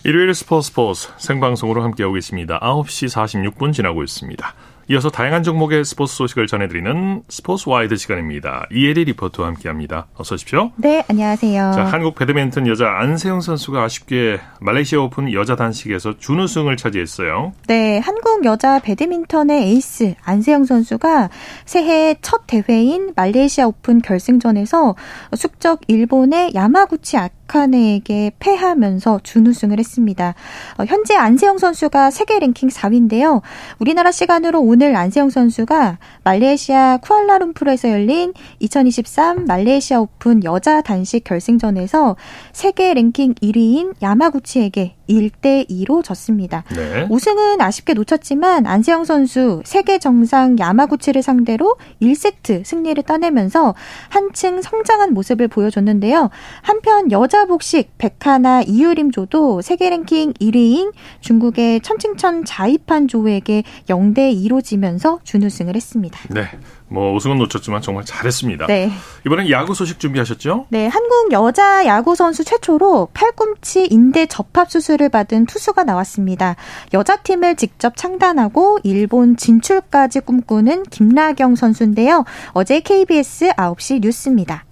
일요일 0.03 0.35
스포츠 0.35 0.67
스포츠 0.67 1.09
생방송으로 1.19 1.85
함께하고 1.85 2.17
있습니다. 2.17 2.59
9시 2.59 3.55
46분 3.55 3.73
지나고 3.73 4.03
있습니다. 4.03 4.55
이어서 4.89 5.11
다양한 5.11 5.43
종목의 5.43 5.85
스포츠 5.85 6.15
소식을 6.15 6.47
전해드리는 6.47 7.23
스포츠 7.29 7.69
와이드 7.69 7.97
시간입니다. 7.97 8.67
이혜리 8.71 9.07
리포터와 9.07 9.49
함께합니다. 9.49 10.07
어서 10.15 10.37
오십시오. 10.37 10.71
네, 10.77 11.05
안녕하세요. 11.09 11.73
자, 11.75 11.85
한국 11.85 12.15
배드민턴 12.15 12.69
여자 12.69 12.91
안세영 13.01 13.41
선수가 13.41 13.83
아쉽게 13.83 14.39
말레이시아 14.61 15.01
오픈 15.01 15.33
여자 15.33 15.57
단식에서 15.57 16.19
준우승을 16.19 16.77
차지했어요. 16.77 17.53
네, 17.67 17.99
한국 17.99 18.45
여자 18.45 18.79
배드민턴의 18.79 19.65
에이스 19.71 20.15
안세영 20.23 20.67
선수가 20.67 21.31
새해 21.65 22.15
첫 22.23 22.47
대회인 22.47 23.13
말레이시아 23.17 23.67
오픈 23.67 24.01
결승전에서 24.01 24.95
숙적 25.35 25.81
일본의 25.89 26.53
야마구치 26.55 27.17
아카네에게 27.17 28.35
패하면서 28.39 29.19
준우승을 29.25 29.81
했습니다. 29.81 30.35
어, 30.79 30.85
현재 30.85 31.17
안세영 31.17 31.59
선수가 31.59 32.13
세계 32.13 32.39
랭킹 32.39 32.69
4위인데요. 32.69 33.41
우리나라 33.81 34.13
시간으로 34.13 34.61
오늘 34.61 34.76
안세영 34.85 35.31
선수가 35.31 35.99
말레이시아 36.25 36.99
쿠알라룸푸르에서 36.99 37.91
열린 37.91 38.35
2023 38.59 39.45
말레이시아 39.47 40.01
오픈 40.01 40.45
여자 40.45 40.83
단식 40.83 41.25
결승전에서 41.25 42.17
세계 42.53 42.93
랭킹 42.93 43.35
1위인 43.35 43.95
야마구치에게 44.03 44.96
1대 45.09 45.69
2로 45.69 46.03
졌습니다. 46.03 46.65
네. 46.75 47.07
우승은 47.11 47.61
아쉽게 47.61 47.95
놓쳤지만 47.95 48.67
안세영 48.67 49.05
선수 49.05 49.63
세계 49.65 49.99
정상 49.99 50.59
야마구치를 50.59 51.23
상대로 51.23 51.77
1세트 52.03 52.65
승리를 52.65 53.03
따내면서 53.03 53.75
한층 54.09 54.63
성장한 54.63 55.15
모습을 55.15 55.49
보여줬는데요. 55.49 56.31
한편 56.63 57.11
여자 57.13 57.47
복식 57.47 57.97
백하나 57.99 58.63
이유림조도 58.63 59.63
세계 59.63 59.91
랭킹 59.91 60.35
1위인 60.35 60.93
중국의 61.21 61.81
천칭천 61.81 62.45
자이판 62.45 63.09
조에게 63.09 63.63
0대 63.89 64.35
2로 64.35 64.63
지면서 64.63 65.21
준우승을 65.25 65.75
했습니다. 65.77 66.19
네. 66.31 66.45
뭐 66.89 67.15
우승은 67.15 67.39
놓쳤지만 67.39 67.83
정말 67.83 68.05
잘했습니다. 68.05 68.67
네. 68.67 68.91
이번엔 69.27 69.51
야구 69.51 69.75
소식 69.75 69.99
준비하셨죠? 69.99 70.67
네, 70.71 70.87
한국 70.87 71.33
여자 71.33 71.85
야구 71.87 72.15
선수 72.15 72.45
최초로 72.45 73.09
팔꿈치 73.13 73.87
인대 73.87 74.27
접합 74.27 74.71
수술을 74.71 75.09
받은 75.09 75.47
투수가 75.47 75.85
나왔습니다. 75.85 76.57
여자 76.95 77.17
팀을 77.17 77.57
직접 77.57 77.97
창단하고 77.97 78.79
일본 78.85 79.37
진출까지 79.37 80.21
꿈꾸는 80.21 80.85
김나경 80.85 81.57
선수인데요. 81.57 82.25
어제 82.53 82.81
KBS 82.81 83.51
9시 83.57 84.01
뉴스입니다. 84.03 84.65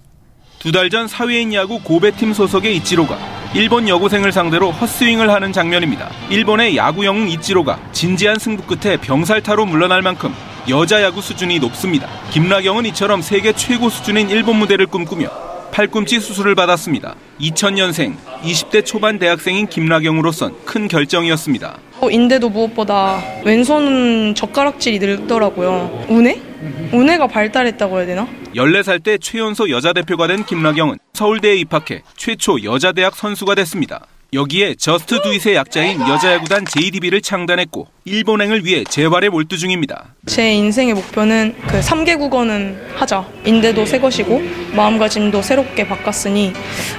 두 0.65 0.71
달 0.71 0.89
전 0.89 1.07
사회인 1.07 1.53
야구 1.53 1.79
고베팀 1.79 2.33
소속의 2.33 2.75
이치로가 2.77 3.19
일본 3.53 3.87
여고생을 3.87 4.31
상대로 4.31 4.71
헛스윙을 4.71 5.29
하는 5.29 5.53
장면입니다. 5.53 6.09
일본의 6.31 6.75
야구 6.75 7.05
영웅 7.05 7.29
이치로가 7.29 7.79
진지한 7.91 8.39
승부 8.39 8.63
끝에 8.63 8.97
병살타로 8.97 9.67
물러날 9.67 10.01
만큼 10.01 10.33
여자 10.67 11.03
야구 11.03 11.21
수준이 11.21 11.59
높습니다. 11.59 12.07
김라경은 12.31 12.87
이처럼 12.87 13.21
세계 13.21 13.53
최고 13.53 13.89
수준인 13.91 14.31
일본 14.31 14.55
무대를 14.55 14.87
꿈꾸며 14.87 15.29
팔꿈치 15.71 16.19
수술을 16.19 16.55
받았습니다. 16.55 17.13
2000년생 17.39 18.15
20대 18.41 18.83
초반 18.83 19.19
대학생인 19.19 19.67
김라경으로선 19.67 20.55
큰 20.65 20.87
결정이었습니다. 20.87 21.77
어, 22.01 22.09
인데도 22.09 22.49
무엇보다 22.49 23.21
왼손 23.43 24.33
젓가락질이 24.35 24.97
늘더라고요. 24.97 26.05
우뇌? 26.09 26.54
우뇌가 26.91 27.27
발달했다고 27.27 27.97
해야 27.99 28.05
되나? 28.05 28.27
14살 28.55 29.03
때 29.03 29.17
최연소 29.17 29.69
여자 29.69 29.93
대표가 29.93 30.27
된 30.27 30.45
김라경은 30.45 30.97
서울대에 31.13 31.55
입학해 31.55 32.01
최초 32.15 32.63
여자 32.63 32.91
대학 32.91 33.15
선수가 33.15 33.55
됐습니다. 33.55 34.05
여기에 34.33 34.75
Just 34.75 35.21
Do 35.21 35.32
It의 35.32 35.55
약자인 35.55 36.01
여자야구단 36.01 36.65
JDB를 36.65 37.21
창단했고 37.21 37.87
일본행을 38.03 38.65
위해 38.65 38.83
재활에 38.83 39.29
몰두 39.29 39.57
중입니다. 39.57 40.13
제 40.25 40.51
인생의 40.51 40.93
목표는 40.95 41.55
그 41.67 41.79
3개 41.79 42.17
국어는 42.17 42.77
하자. 42.95 43.25
인대도 43.45 43.85
새 43.85 43.99
것이고 43.99 44.41
마음가짐도 44.75 45.41
새롭게 45.41 45.87
바꿨으니 45.87 46.51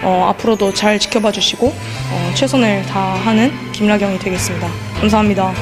어, 0.02 0.28
앞으로도 0.30 0.72
잘 0.72 0.98
지켜봐 0.98 1.32
주시고 1.32 1.66
어, 1.66 2.32
최선을 2.34 2.86
다하는 2.86 3.50
김라경이 3.72 4.18
되겠습니다. 4.18 4.68
감사합니다. 5.00 5.52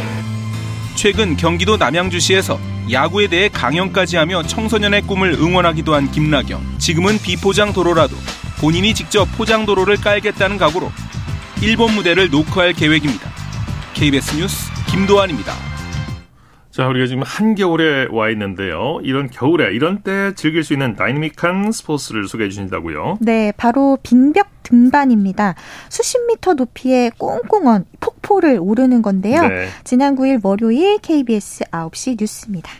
최근 0.95 1.37
경기도 1.37 1.77
남양주시에서 1.77 2.74
야구에 2.91 3.29
대해 3.29 3.49
강연까지 3.49 4.17
하며 4.17 4.43
청소년의 4.43 5.03
꿈을 5.03 5.33
응원하기도 5.33 5.95
한 5.95 6.11
김나경. 6.11 6.79
지금은 6.79 7.19
비포장 7.19 7.73
도로라도 7.73 8.17
본인이 8.59 8.95
직접 8.95 9.27
포장 9.37 9.67
도로를 9.67 9.97
깔겠다는 9.97 10.59
각오로 10.59 10.93
일본 11.63 11.95
무대를 11.95 12.31
녹화할 12.31 12.73
계획입니다. 12.75 13.31
KBS 13.95 14.37
뉴스 14.37 14.71
김도환입니다. 14.91 15.74
자, 16.75 16.89
우리가 16.89 17.07
지금 17.07 17.23
한겨울에 17.23 18.09
와 18.11 18.31
있는데요. 18.31 18.99
이런 19.05 19.31
겨울에 19.31 19.73
이런 19.73 20.03
때 20.03 20.35
즐길 20.35 20.65
수 20.65 20.73
있는 20.73 20.97
다이내믹한 20.97 21.71
스포츠를 21.71 22.27
소개해 22.27 22.51
주신다고요? 22.51 23.19
네, 23.21 23.53
바로 23.57 23.97
빙벽 24.03 24.49
등반입니다. 24.65 25.55
수십 25.89 26.19
미터 26.27 26.55
높이의 26.55 27.13
꽁꽁언 27.17 27.85
폭포를 28.01 28.59
오르는 28.61 29.03
건데요. 29.03 29.47
네. 29.47 29.69
지난 29.85 30.17
9일 30.17 30.45
월요일 30.45 30.99
KBS 30.99 31.67
9시 31.67 32.17
뉴스입니다. 32.19 32.73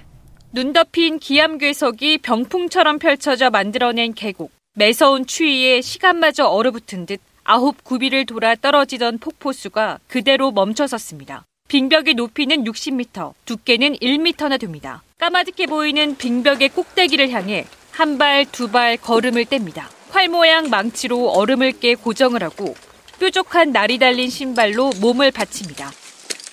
눈 0.51 0.73
덮인 0.73 1.21
기암괴석이 1.21 2.19
병풍처럼 2.19 2.99
펼쳐져 2.99 3.51
만들어낸 3.51 4.13
계곡. 4.13 4.51
매서운 4.75 5.25
추위에 5.25 5.83
시간마저 5.83 6.47
얼어붙은 6.47 7.07
듯 7.07 7.21
아홉 7.45 7.85
구비를 7.85 8.27
돌아 8.27 8.57
떨어지던 8.57 9.19
폭포수가 9.19 10.01
그대로 10.09 10.51
멈춰섰습니다. 10.51 11.45
빙벽의 11.75 12.15
높이는 12.15 12.63
60m, 12.63 13.35
두께는 13.47 13.97
1m나 13.97 14.61
됩니다. 14.61 15.03
까마득해 15.19 15.67
보이는 15.67 16.17
빙벽의 16.17 16.69
꼭대기를 16.69 17.31
향해 17.31 17.67
한 17.91 18.17
발, 18.17 18.45
두 18.45 18.69
발 18.69 18.97
걸음을 18.97 19.45
뗍니다. 19.47 19.87
활 20.11 20.29
모양 20.29 20.71
망치로 20.71 21.31
얼음을 21.31 21.73
깨 21.81 21.97
고정을 21.97 22.45
하고 22.45 22.77
뾰족한 23.19 23.73
날이 23.73 23.99
달린 23.99 24.31
신발로 24.31 24.93
몸을 25.01 25.33
받칩니다. 25.33 25.91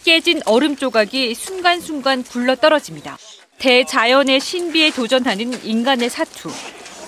깨진 0.06 0.42
얼음 0.48 0.76
조각이 0.76 1.36
순간순간 1.36 2.24
굴러 2.24 2.56
떨어집니다. 2.56 3.20
대자연의 3.60 4.40
신비에 4.40 4.90
도전하는 4.90 5.64
인간의 5.64 6.10
사투. 6.10 6.50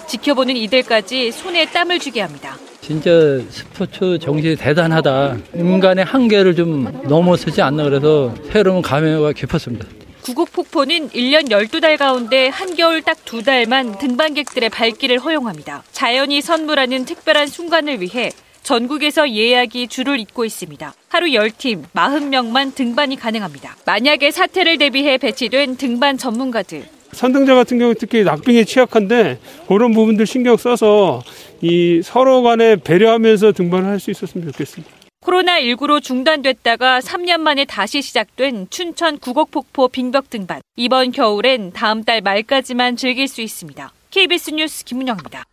지켜보는 0.08 0.56
이들까지 0.56 1.32
손에 1.32 1.66
땀을 1.72 1.98
쥐게 1.98 2.22
합니다. 2.22 2.60
진짜 2.94 3.10
스포츠 3.50 4.20
정신이 4.20 4.58
대단하다. 4.58 5.38
인간의 5.56 6.04
한계를 6.04 6.54
좀 6.54 6.84
넘어서지 7.08 7.62
않나 7.62 7.84
그래서 7.86 8.36
새로운 8.52 8.82
감회가 8.82 9.32
깊었습니다. 9.32 9.88
구곡폭포는 10.24 11.10
1년 11.10 11.50
12달 11.50 11.98
가운데 11.98 12.50
한겨울 12.50 13.02
딱 13.02 13.18
두 13.24 13.42
달만 13.42 13.98
등반객들의 13.98 14.70
발길을 14.70 15.20
허용합니다. 15.20 15.84
자연이 15.94 16.42
선물하는 16.42 17.06
특별한 17.06 17.48
순간을 17.48 18.02
위해 18.02 18.32
전국에서 18.64 19.30
예약이 19.30 19.88
줄을 19.88 20.20
잇고 20.20 20.46
있습니다. 20.46 20.94
하루 21.10 21.28
10팀, 21.28 21.84
40명만 21.94 22.76
등반이 22.76 23.16
가능합니다. 23.16 23.76
만약에 23.86 24.32
사태를 24.32 24.78
대비해 24.78 25.18
배치된 25.18 25.78
등반 25.78 26.18
전문가들, 26.18 26.84
선등자 27.14 27.56
같은 27.56 27.80
경우 27.80 27.94
특히 27.96 28.24
낙빙에 28.24 28.64
취약한데 28.66 29.40
그런 29.68 29.94
부분들 29.94 30.26
신경 30.26 30.58
써서 30.58 31.22
이 31.62 32.02
서로 32.04 32.42
간에 32.44 32.76
배려하면서 32.76 33.54
등반을 33.54 33.86
할 33.90 34.00
수 34.00 34.12
있었으면 34.12 34.52
좋겠습니다. 34.52 34.94
코로나19로 35.22 36.02
중단됐다가 36.04 37.00
3년 37.00 37.38
만에 37.40 37.64
다시 37.64 38.02
시작된 38.02 38.68
춘천 38.70 39.20
구곡폭포 39.20 39.88
빙벽 39.88 40.30
등반. 40.30 40.62
이번 40.76 41.12
겨울엔 41.12 41.72
다음 41.72 42.04
달 42.04 42.20
말까지만 42.20 42.98
즐길 42.98 43.30
수 43.30 43.42
있습니다. 43.42 43.94
KBS 44.12 44.52
뉴스 44.52 44.84
김은영입니다. 44.84 45.46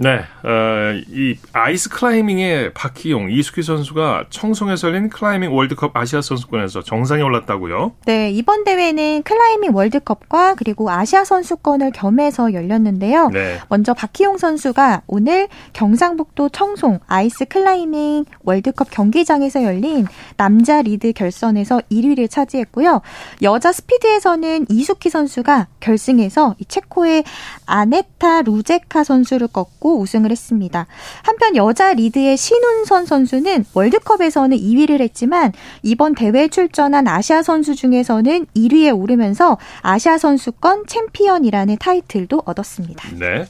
네, 0.00 0.20
어, 0.44 1.02
이 1.08 1.36
아이스 1.52 1.88
클라이밍의 1.88 2.72
박희용, 2.72 3.32
이숙희 3.32 3.64
선수가 3.64 4.26
청송에서 4.30 4.86
열린 4.86 5.08
클라이밍 5.08 5.52
월드컵 5.52 5.96
아시아 5.96 6.20
선수권에서 6.20 6.82
정상에 6.82 7.20
올랐다고요? 7.20 7.94
네, 8.06 8.30
이번 8.30 8.62
대회는 8.62 9.24
클라이밍 9.24 9.74
월드컵과 9.74 10.54
그리고 10.54 10.88
아시아 10.88 11.24
선수권을 11.24 11.90
겸해서 11.90 12.52
열렸는데요. 12.52 13.30
네. 13.30 13.58
먼저 13.68 13.92
박희용 13.92 14.38
선수가 14.38 15.02
오늘 15.08 15.48
경상북도 15.72 16.50
청송 16.50 17.00
아이스 17.08 17.46
클라이밍 17.46 18.24
월드컵 18.44 18.92
경기장에서 18.92 19.64
열린 19.64 20.06
남자 20.36 20.80
리드 20.80 21.12
결선에서 21.12 21.80
1위를 21.90 22.30
차지했고요. 22.30 23.02
여자 23.42 23.72
스피드에서는 23.72 24.66
이숙희 24.70 25.10
선수가 25.10 25.66
결승에서 25.80 26.54
체코의 26.68 27.24
아네타 27.66 28.42
루제카 28.42 29.02
선수를 29.02 29.48
꺾고 29.48 29.87
하고 29.88 29.98
우승을 29.98 30.30
했습니다. 30.30 30.86
한편 31.22 31.56
여자 31.56 31.94
리드의 31.94 32.36
신운선 32.36 33.06
선수는 33.06 33.64
월드컵에서는 33.72 34.56
2위를 34.56 35.00
했지만 35.00 35.52
이번 35.82 36.14
대회에 36.14 36.48
출전한 36.48 37.08
아시아 37.08 37.42
선수 37.42 37.74
중에서는 37.74 38.46
1위에 38.54 38.96
오르면서 38.96 39.56
아시아 39.80 40.18
선수권 40.18 40.86
챔피언이라는 40.86 41.78
타이틀도 41.78 42.42
얻었습니다. 42.44 43.08
네. 43.18 43.46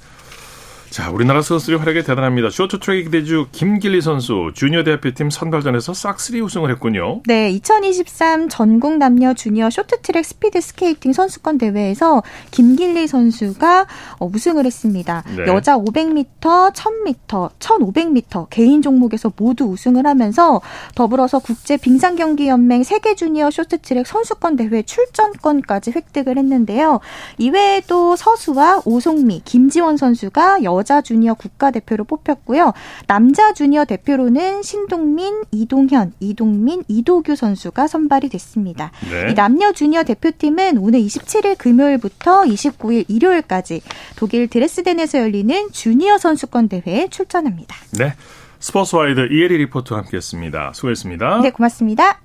자, 0.91 1.11
우리나라 1.11 1.43
선수들이 1.43 1.77
활약이 1.77 2.03
대단합니다. 2.03 2.49
쇼트트랙 2.49 3.11
기대주 3.11 3.47
김길리 3.53 4.01
선수 4.01 4.51
주니어 4.55 4.85
대표팀 4.85 5.29
선발전에서 5.29 5.93
싹쓸이 5.93 6.41
우승을 6.41 6.71
했군요. 6.71 7.21
네, 7.27 7.51
2023 7.51 8.49
전국 8.49 8.97
남녀 8.97 9.35
주니어 9.35 9.69
쇼트트랙 9.69 10.25
스피드 10.25 10.61
스케이팅 10.61 11.13
선수권 11.13 11.59
대회에서 11.59 12.23
김길리 12.51 13.07
선수가 13.07 13.87
어, 14.19 14.31
우승을 14.35 14.65
했습니다. 14.65 15.25
네. 15.37 15.47
여자 15.47 15.77
500m, 15.77 16.73
1000m, 16.73 17.51
1500m 17.59 18.49
개인 18.49 18.81
종목에서 18.81 19.31
모두 19.37 19.65
우승을 19.65 20.07
하면서 20.07 20.63
더불어서 20.95 21.39
국제 21.39 21.77
빙상 21.77 22.17
경기 22.17 22.49
연맹 22.49 22.83
세계 22.83 23.15
주니어 23.15 23.51
쇼트트랙 23.51 24.07
선수권 24.07 24.57
대회 24.57 24.83
출전권까지 24.83 25.93
획득을 25.95 26.39
했는데요. 26.39 27.01
이외에도 27.37 28.17
서수아 28.17 28.83
오송미, 28.87 29.43
김지원 29.45 29.99
선수가 29.99 30.65
여 30.65 30.78
여자 30.79 31.03
주니어 31.03 31.35
국가대표로 31.35 32.05
뽑혔고요. 32.05 32.73
남자 33.07 33.53
주니어 33.53 33.85
대표로는 33.85 34.63
신동민, 34.63 35.43
이동현, 35.51 36.13
이동민, 36.21 36.85
이도규 36.89 37.37
선수가 37.37 37.87
선발이 37.89 38.29
됐습니다. 38.31 38.93
네. 39.11 39.31
이 39.31 39.35
남녀 39.35 39.73
주니어 39.73 40.05
대표팀은 40.05 40.79
오늘 40.79 41.01
27일 41.01 41.59
금요일부터 41.59 42.43
29일 42.43 43.05
일요일까지 43.09 43.83
독일 44.17 44.49
드레스덴에서 44.49 45.19
열리는 45.19 45.71
주니어 45.73 46.19
선수권 46.19 46.69
대회에 46.69 47.09
출전합니다. 47.09 47.77
네. 47.99 48.15
스포츠와이드 48.61 49.29
이혜리 49.31 49.59
리포터와 49.59 50.03
함께했습니다. 50.03 50.73
수고했습니다. 50.75 51.41
네, 51.43 51.51
고맙습니다. 51.51 52.21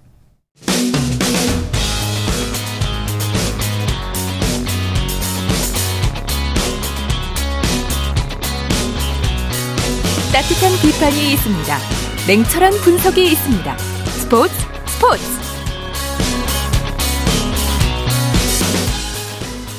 따뜻한 10.54 10.72
비판이 10.82 11.34
있습니다. 11.34 11.78
냉철한 12.28 12.72
분석이 12.84 13.24
있습니다. 13.24 13.78
스포츠 13.78 14.54
스포츠. 14.86 15.24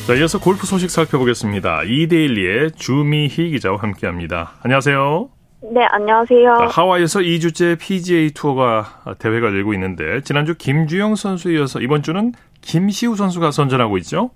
자, 0.07 0.15
이어서 0.15 0.41
골프 0.41 0.67
소식 0.67 0.91
살펴보겠습니다. 0.91 1.83
이데일리의 1.85 2.73
주미희 2.73 3.51
기자와 3.51 3.79
함께합니다. 3.79 4.55
안녕하세요. 4.63 5.29
네, 5.73 5.85
안녕하세요. 5.91 6.57
자, 6.59 6.67
하와이에서 6.67 7.21
2주째 7.21 7.79
PGA 7.79 8.31
투어가 8.33 9.03
대회가 9.19 9.47
열리고 9.47 9.75
있는데 9.75 10.23
지난주 10.23 10.57
김주영 10.57 11.15
선수에 11.15 11.55
이어서 11.55 11.81
이번 11.81 12.03
주는 12.03 12.33
김시우 12.63 13.17
선수가 13.17 13.51
선전하고 13.53 13.99
있죠? 13.99 14.31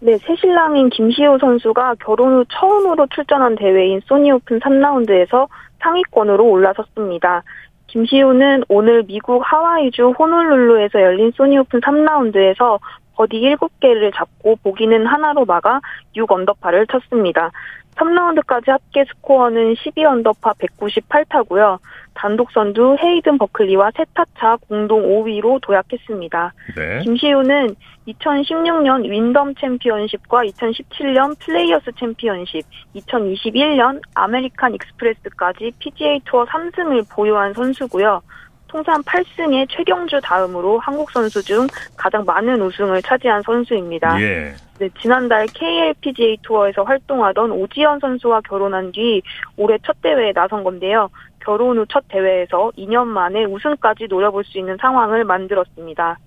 네, 0.00 0.16
새신랑인 0.18 0.90
김시우 0.90 1.38
선수가 1.40 1.96
결혼 2.04 2.36
후 2.36 2.44
처음으로 2.48 3.08
출전한 3.08 3.56
대회인 3.56 4.00
소니 4.06 4.30
오픈 4.30 4.60
3라운드에서 4.60 5.48
상위권으로 5.80 6.44
올라섰습니다. 6.44 7.42
김시우는 7.88 8.62
오늘 8.68 9.02
미국 9.02 9.42
하와이주 9.44 10.10
호놀룰루에서 10.16 11.02
열린 11.02 11.32
소니 11.32 11.58
오픈 11.58 11.80
3라운드에서 11.80 12.78
버디 13.16 13.40
7개를 13.40 14.14
잡고 14.14 14.56
보기는 14.62 15.04
하나로 15.04 15.44
막아 15.44 15.80
6언더파를 16.14 16.86
쳤습니다. 16.86 17.50
3라운드까지 17.98 18.68
합계 18.68 19.04
스코어는 19.04 19.74
12언더파 19.74 20.54
198타고요. 20.58 21.78
단독 22.14 22.50
선두 22.52 22.96
헤이든 23.02 23.38
버클리와 23.38 23.90
세 23.96 24.16
타 24.16 24.36
차 24.36 24.56
공동 24.68 25.02
5위로 25.02 25.60
도약했습니다. 25.62 26.52
네. 26.76 27.00
김시우는 27.04 27.74
2016년 28.08 29.08
윈덤 29.08 29.54
챔피언십과 29.54 30.42
2017년 30.44 31.38
플레이어스 31.38 31.92
챔피언십, 31.98 32.64
2021년 32.96 34.00
아메리칸 34.14 34.74
익스프레스까지 34.74 35.72
PGA 35.78 36.20
투어 36.24 36.44
3승을 36.46 37.06
보유한 37.10 37.52
선수고요. 37.52 38.22
통산 38.68 39.02
8승의 39.02 39.66
최경주 39.70 40.20
다음으로 40.22 40.78
한국 40.78 41.10
선수 41.10 41.42
중 41.42 41.66
가장 41.96 42.24
많은 42.24 42.60
우승을 42.60 43.02
차지한 43.02 43.42
선수입니다. 43.42 44.20
예. 44.20 44.54
네, 44.78 44.88
지난달 45.00 45.46
KLPGA 45.46 46.38
투어에서 46.42 46.82
활동하던 46.82 47.50
오지현 47.50 47.98
선수와 48.00 48.42
결혼한 48.42 48.92
뒤 48.92 49.20
올해 49.56 49.76
첫 49.84 49.96
대회에 50.02 50.32
나선 50.32 50.62
건데요. 50.62 51.08
결혼 51.40 51.78
후 51.78 51.86
첫 51.88 52.04
대회에서 52.08 52.70
2년 52.76 53.06
만에 53.06 53.44
우승까지 53.44 54.06
노려볼 54.08 54.44
수 54.44 54.58
있는 54.58 54.76
상황을 54.80 55.24
만들었습니다. 55.24 56.18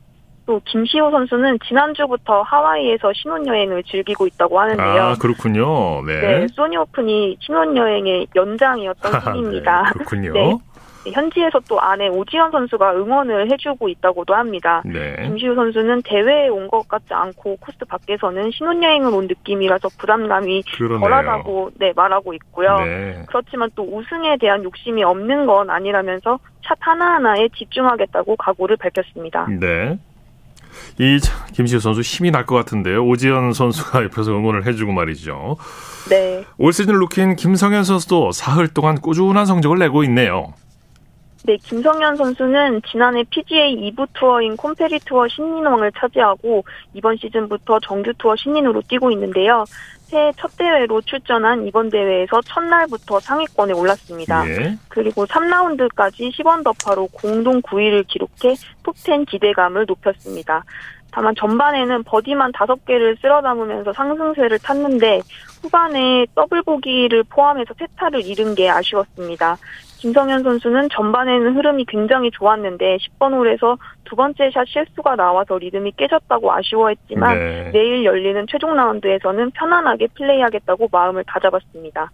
또 0.48 0.60
김시우 0.66 1.12
선수는 1.12 1.60
지난주부터 1.68 2.42
하와이에서 2.42 3.14
신혼여행을 3.14 3.84
즐기고 3.84 4.26
있다고 4.26 4.60
하는데요. 4.60 5.04
아, 5.04 5.16
그렇군요. 5.16 6.02
네. 6.04 6.20
네 6.20 6.48
소니 6.48 6.76
오픈이 6.78 7.38
신혼여행의 7.40 8.28
연장이었던 8.36 9.12
시기입니다. 9.22 9.84
네, 9.94 9.94
그렇군요. 9.94 10.34
네. 10.34 10.58
현지에서 11.10 11.60
또 11.68 11.80
아내 11.82 12.08
오지현 12.08 12.52
선수가 12.52 12.96
응원을 12.96 13.52
해주고 13.52 13.90
있다고도 13.90 14.36
합니다. 14.36 14.82
네. 14.86 15.16
김시우 15.24 15.56
선수는 15.56 16.02
대회에 16.04 16.48
온 16.50 16.68
것 16.68 16.88
같지 16.88 17.08
않고 17.10 17.58
코스 17.60 17.80
밖에서는 17.88 18.52
신혼여행을 18.52 19.14
온 19.14 19.28
느낌이라서 19.28 19.90
부담감이 19.98 20.64
그러네요. 20.78 21.00
덜하다고 21.00 21.72
네, 21.80 21.92
말하고 21.96 22.34
있고요. 22.36 22.78
네. 22.78 23.24
그렇지만 23.28 23.70
또 23.76 23.84
우승에 23.84 24.38
대한 24.38 24.64
욕심이 24.64 25.04
없는 25.04 25.48
건 25.48 25.70
아니라면서 25.70 26.40
샷 26.64 26.78
하나하나에 26.80 27.50
집중하겠다고 27.58 28.36
각오를 28.38 28.78
밝혔습니다. 28.78 29.48
네. 29.60 29.98
이 31.00 31.20
김시우 31.54 31.80
선수 31.80 32.00
힘이 32.02 32.32
날 32.32 32.46
것 32.46 32.56
같은데요. 32.56 33.06
오지현 33.06 33.52
선수가 33.54 34.04
옆에서 34.06 34.32
응원을 34.32 34.66
해주고 34.68 34.92
말이죠. 34.94 35.58
네. 36.10 36.46
올 36.58 36.72
시즌 36.72 36.94
루키인 36.98 37.36
김성현 37.36 37.84
선수도 37.84 38.32
사흘 38.32 38.68
동안 38.70 38.96
꾸준한 39.02 39.46
성적을 39.46 39.80
내고 39.80 40.04
있네요. 40.06 40.54
네, 41.44 41.58
김성현 41.58 42.18
선수는 42.18 42.82
지난해 42.88 43.24
PGA 43.24 43.76
2부 43.92 44.08
투어인 44.14 44.56
콘페리 44.56 45.00
투어 45.00 45.28
신인왕을 45.28 45.92
차지하고 45.98 46.64
이번 46.94 47.18
시즌부터 47.18 47.80
정규 47.80 48.14
투어 48.18 48.36
신인으로 48.36 48.84
뛰고 48.88 49.10
있는데요. 49.12 49.66
새해 50.04 50.32
첫 50.38 50.56
대회로 50.58 51.02
출전한 51.02 51.66
이번 51.66 51.90
대회에서 51.90 52.42
첫날부터 52.42 53.20
상위권에 53.22 53.74
올랐습니다. 53.74 54.48
예. 54.50 54.78
그리고 54.90 55.26
3라운드까지 55.26 56.32
10언더파로 56.32 57.08
공동 57.08 57.62
9위를 57.62 58.06
기록해 58.08 58.56
톱10 58.84 59.26
기대감을 59.28 59.86
높였습니다. 59.88 60.64
다만 61.12 61.34
전반에는 61.36 62.04
버디만 62.04 62.52
5개를 62.52 63.20
쓸어 63.20 63.42
담으면서 63.42 63.92
상승세를 63.94 64.60
탔는데 64.60 65.22
후반에 65.62 66.26
더블 66.36 66.62
보기를 66.62 67.24
포함해서 67.24 67.74
세 67.78 67.90
타를 67.90 68.26
잃은 68.26 68.56
게 68.56 68.70
아쉬웠습니다. 68.70 69.58
김성현 70.02 70.42
선수는 70.42 70.90
전반에는 70.90 71.56
흐름이 71.56 71.86
굉장히 71.86 72.32
좋았는데 72.32 72.98
10번 72.98 73.34
홀에서 73.34 73.78
두 74.04 74.16
번째 74.16 74.50
샷 74.52 74.68
실수가 74.68 75.16
나와서 75.16 75.60
리듬이 75.60 75.92
깨졌다고 75.92 76.52
아쉬워했지만 76.52 77.38
네. 77.38 77.72
내일 77.72 78.04
열리는 78.04 78.44
최종 78.50 78.76
라운드에서는 78.76 79.52
편안하게 79.52 80.08
플레이하겠다고 80.16 80.90
마음을 80.92 81.24
다잡았습니다. 81.28 82.10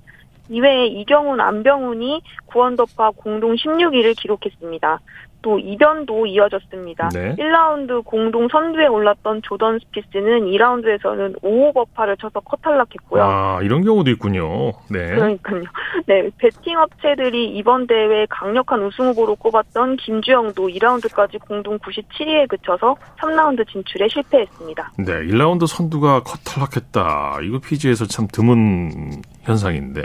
이외에 0.50 0.88
이경훈, 0.88 1.40
안병훈이 1.40 2.22
구원더파 2.48 3.12
공동 3.16 3.56
16위를 3.56 4.20
기록했습니다. 4.20 5.00
또 5.48 5.58
이변도 5.60 6.26
이어졌습니다. 6.26 7.08
네. 7.14 7.34
1라운드 7.38 8.04
공동 8.04 8.50
선두에 8.50 8.88
올랐던 8.88 9.44
조던 9.44 9.80
스피스는 9.80 10.42
2라운드에서는 10.42 11.42
5오버파를 11.42 12.20
쳐서 12.20 12.42
컷탈락했고요. 12.42 13.24
아, 13.24 13.60
이런 13.62 13.82
경우도 13.86 14.12
있군요. 14.12 14.74
네. 14.90 15.16
그러니까요. 15.16 15.64
네, 16.06 16.30
배팅 16.38 16.78
업체들이 16.80 17.56
이번 17.56 17.88
대회 17.88 18.26
강력한 18.30 18.84
우승 18.84 19.08
후보로 19.08 19.38
꼽았던 19.38 19.96
김주영도 19.96 20.68
2라운드까지 20.68 21.40
공동 21.48 21.80
97위에 21.80 22.50
그쳐서 22.50 22.98
3라운드 23.22 23.66
진출에 23.72 24.10
실패했습니다. 24.10 24.92
네, 24.98 25.14
1라운드 25.14 25.66
선두가 25.66 26.24
컷탈락했다. 26.24 27.38
이거 27.44 27.60
PG에서 27.60 28.06
참 28.06 28.28
드문 28.30 29.22
현상인데. 29.44 30.02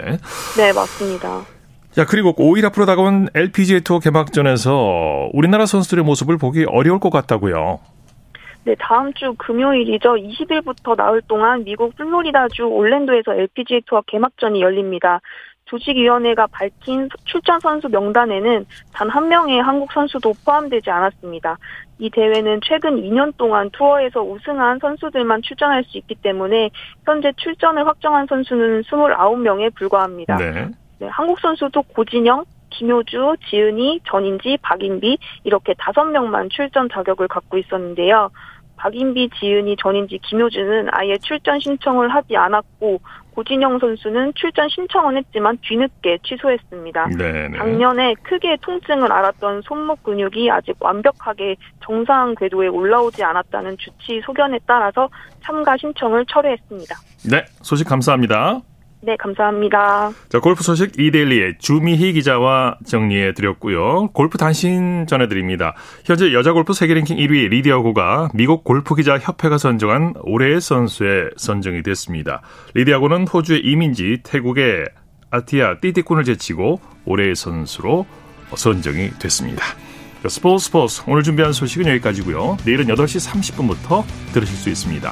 네, 0.55 0.71
맞습니다. 0.73 1.41
자, 1.93 2.05
그리고 2.05 2.33
5일 2.33 2.65
앞으로 2.65 2.85
다가온 2.87 3.27
LPGA 3.35 3.81
투어 3.81 3.99
개막전에서 3.99 5.29
우리나라 5.31 5.65
선수들의 5.67 6.03
모습을 6.03 6.37
보기 6.37 6.65
어려울 6.67 6.99
것 6.99 7.11
같다고요. 7.11 7.79
네, 8.65 8.75
다음 8.79 9.13
주 9.13 9.35
금요일이죠. 9.37 10.15
20일부터 10.15 10.95
나흘 10.95 11.21
동안 11.27 11.63
미국 11.63 11.95
플로리다주 11.95 12.63
올랜도에서 12.63 13.33
LPGA 13.35 13.81
투어 13.85 14.01
개막전이 14.07 14.61
열립니다. 14.61 15.19
조직위원회가 15.65 16.47
밝힌 16.47 17.09
출전 17.25 17.59
선수 17.59 17.87
명단에는 17.89 18.65
단 18.93 19.09
한 19.09 19.27
명의 19.27 19.61
한국 19.61 19.91
선수도 19.91 20.33
포함되지 20.45 20.89
않았습니다. 20.89 21.57
이 21.99 22.09
대회는 22.09 22.59
최근 22.63 23.01
2년 23.01 23.33
동안 23.37 23.69
투어에서 23.71 24.21
우승한 24.21 24.79
선수들만 24.79 25.41
출전할 25.43 25.83
수 25.85 25.97
있기 25.99 26.15
때문에 26.15 26.69
현재 27.05 27.31
출전을 27.37 27.85
확정한 27.85 28.25
선수는 28.27 28.81
29명에 28.81 29.73
불과합니다. 29.75 30.37
네. 30.37 30.69
네, 30.99 31.07
한국 31.07 31.39
선수도 31.39 31.81
고진영, 31.83 32.45
김효주, 32.69 33.35
지은이, 33.49 34.01
전인지, 34.05 34.57
박인비 34.61 35.17
이렇게 35.43 35.73
다섯 35.77 36.05
명만 36.05 36.49
출전 36.49 36.89
자격을 36.89 37.27
갖고 37.27 37.57
있었는데요. 37.57 38.29
박인비, 38.77 39.29
지은이, 39.39 39.77
전인지, 39.77 40.19
김효준은 40.23 40.87
아예 40.91 41.17
출전 41.19 41.59
신청을 41.59 42.13
하지 42.13 42.35
않았고 42.35 42.99
고진영 43.33 43.79
선수는 43.79 44.33
출전 44.35 44.69
신청은 44.69 45.17
했지만 45.17 45.57
뒤늦게 45.61 46.19
취소했습니다. 46.23 47.07
네네. 47.17 47.57
작년에 47.57 48.13
크게 48.23 48.57
통증을 48.61 49.11
앓았던 49.11 49.61
손목 49.63 50.03
근육이 50.03 50.51
아직 50.51 50.75
완벽하게 50.79 51.55
정상 51.83 52.35
궤도에 52.35 52.67
올라오지 52.67 53.23
않았다는 53.23 53.77
주치 53.77 54.21
소견에 54.23 54.59
따라서 54.67 55.09
참가 55.41 55.75
신청을 55.77 56.25
철회했습니다. 56.27 56.95
네, 57.31 57.43
소식 57.61 57.87
감사합니다. 57.87 58.61
네, 59.05 59.17
감사합니다. 59.17 60.11
자, 60.29 60.39
골프 60.39 60.63
소식 60.63 60.97
이데일리의 60.97 61.57
주미희 61.59 62.13
기자와 62.13 62.77
정리해 62.85 63.33
드렸고요. 63.33 64.07
골프 64.13 64.37
단신 64.37 65.07
전해드립니다. 65.07 65.75
현재 66.05 66.31
여자 66.31 66.53
골프 66.53 66.71
세계 66.71 66.93
랭킹 66.93 67.17
1위 67.17 67.49
리디아 67.49 67.79
고가 67.79 68.29
미국 68.33 68.63
골프 68.63 68.95
기자 68.95 69.17
협회가 69.17 69.57
선정한 69.57 70.13
올해의 70.21 70.61
선수에 70.61 71.31
선정이 71.35 71.83
됐습니다. 71.83 72.41
리디아고는 72.75 73.27
호주의 73.27 73.59
이민지, 73.59 74.21
태국의 74.23 74.85
아티아 75.31 75.81
띠띠꾼을 75.81 76.23
제치고 76.23 76.79
올해의 77.03 77.35
선수로 77.35 78.05
선정이 78.55 79.09
됐습니다. 79.19 79.65
스포츠 80.29 80.67
스포츠 80.67 81.01
오늘 81.07 81.23
준비한 81.23 81.51
소식은 81.51 81.87
여기까지고요. 81.87 82.55
내일은 82.65 82.85
8시 82.85 83.29
30분부터 83.29 84.05
들으실 84.31 84.55
수 84.55 84.69
있습니다. 84.69 85.11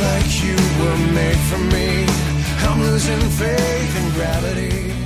like 0.00 0.42
you 0.42 0.56
were 0.80 1.00
made 1.12 1.40
for 1.50 1.58
me. 1.58 2.06
I'm 2.66 2.80
losing 2.80 3.20
faith 3.30 3.92
in 4.00 4.06
gravity. 4.12 4.99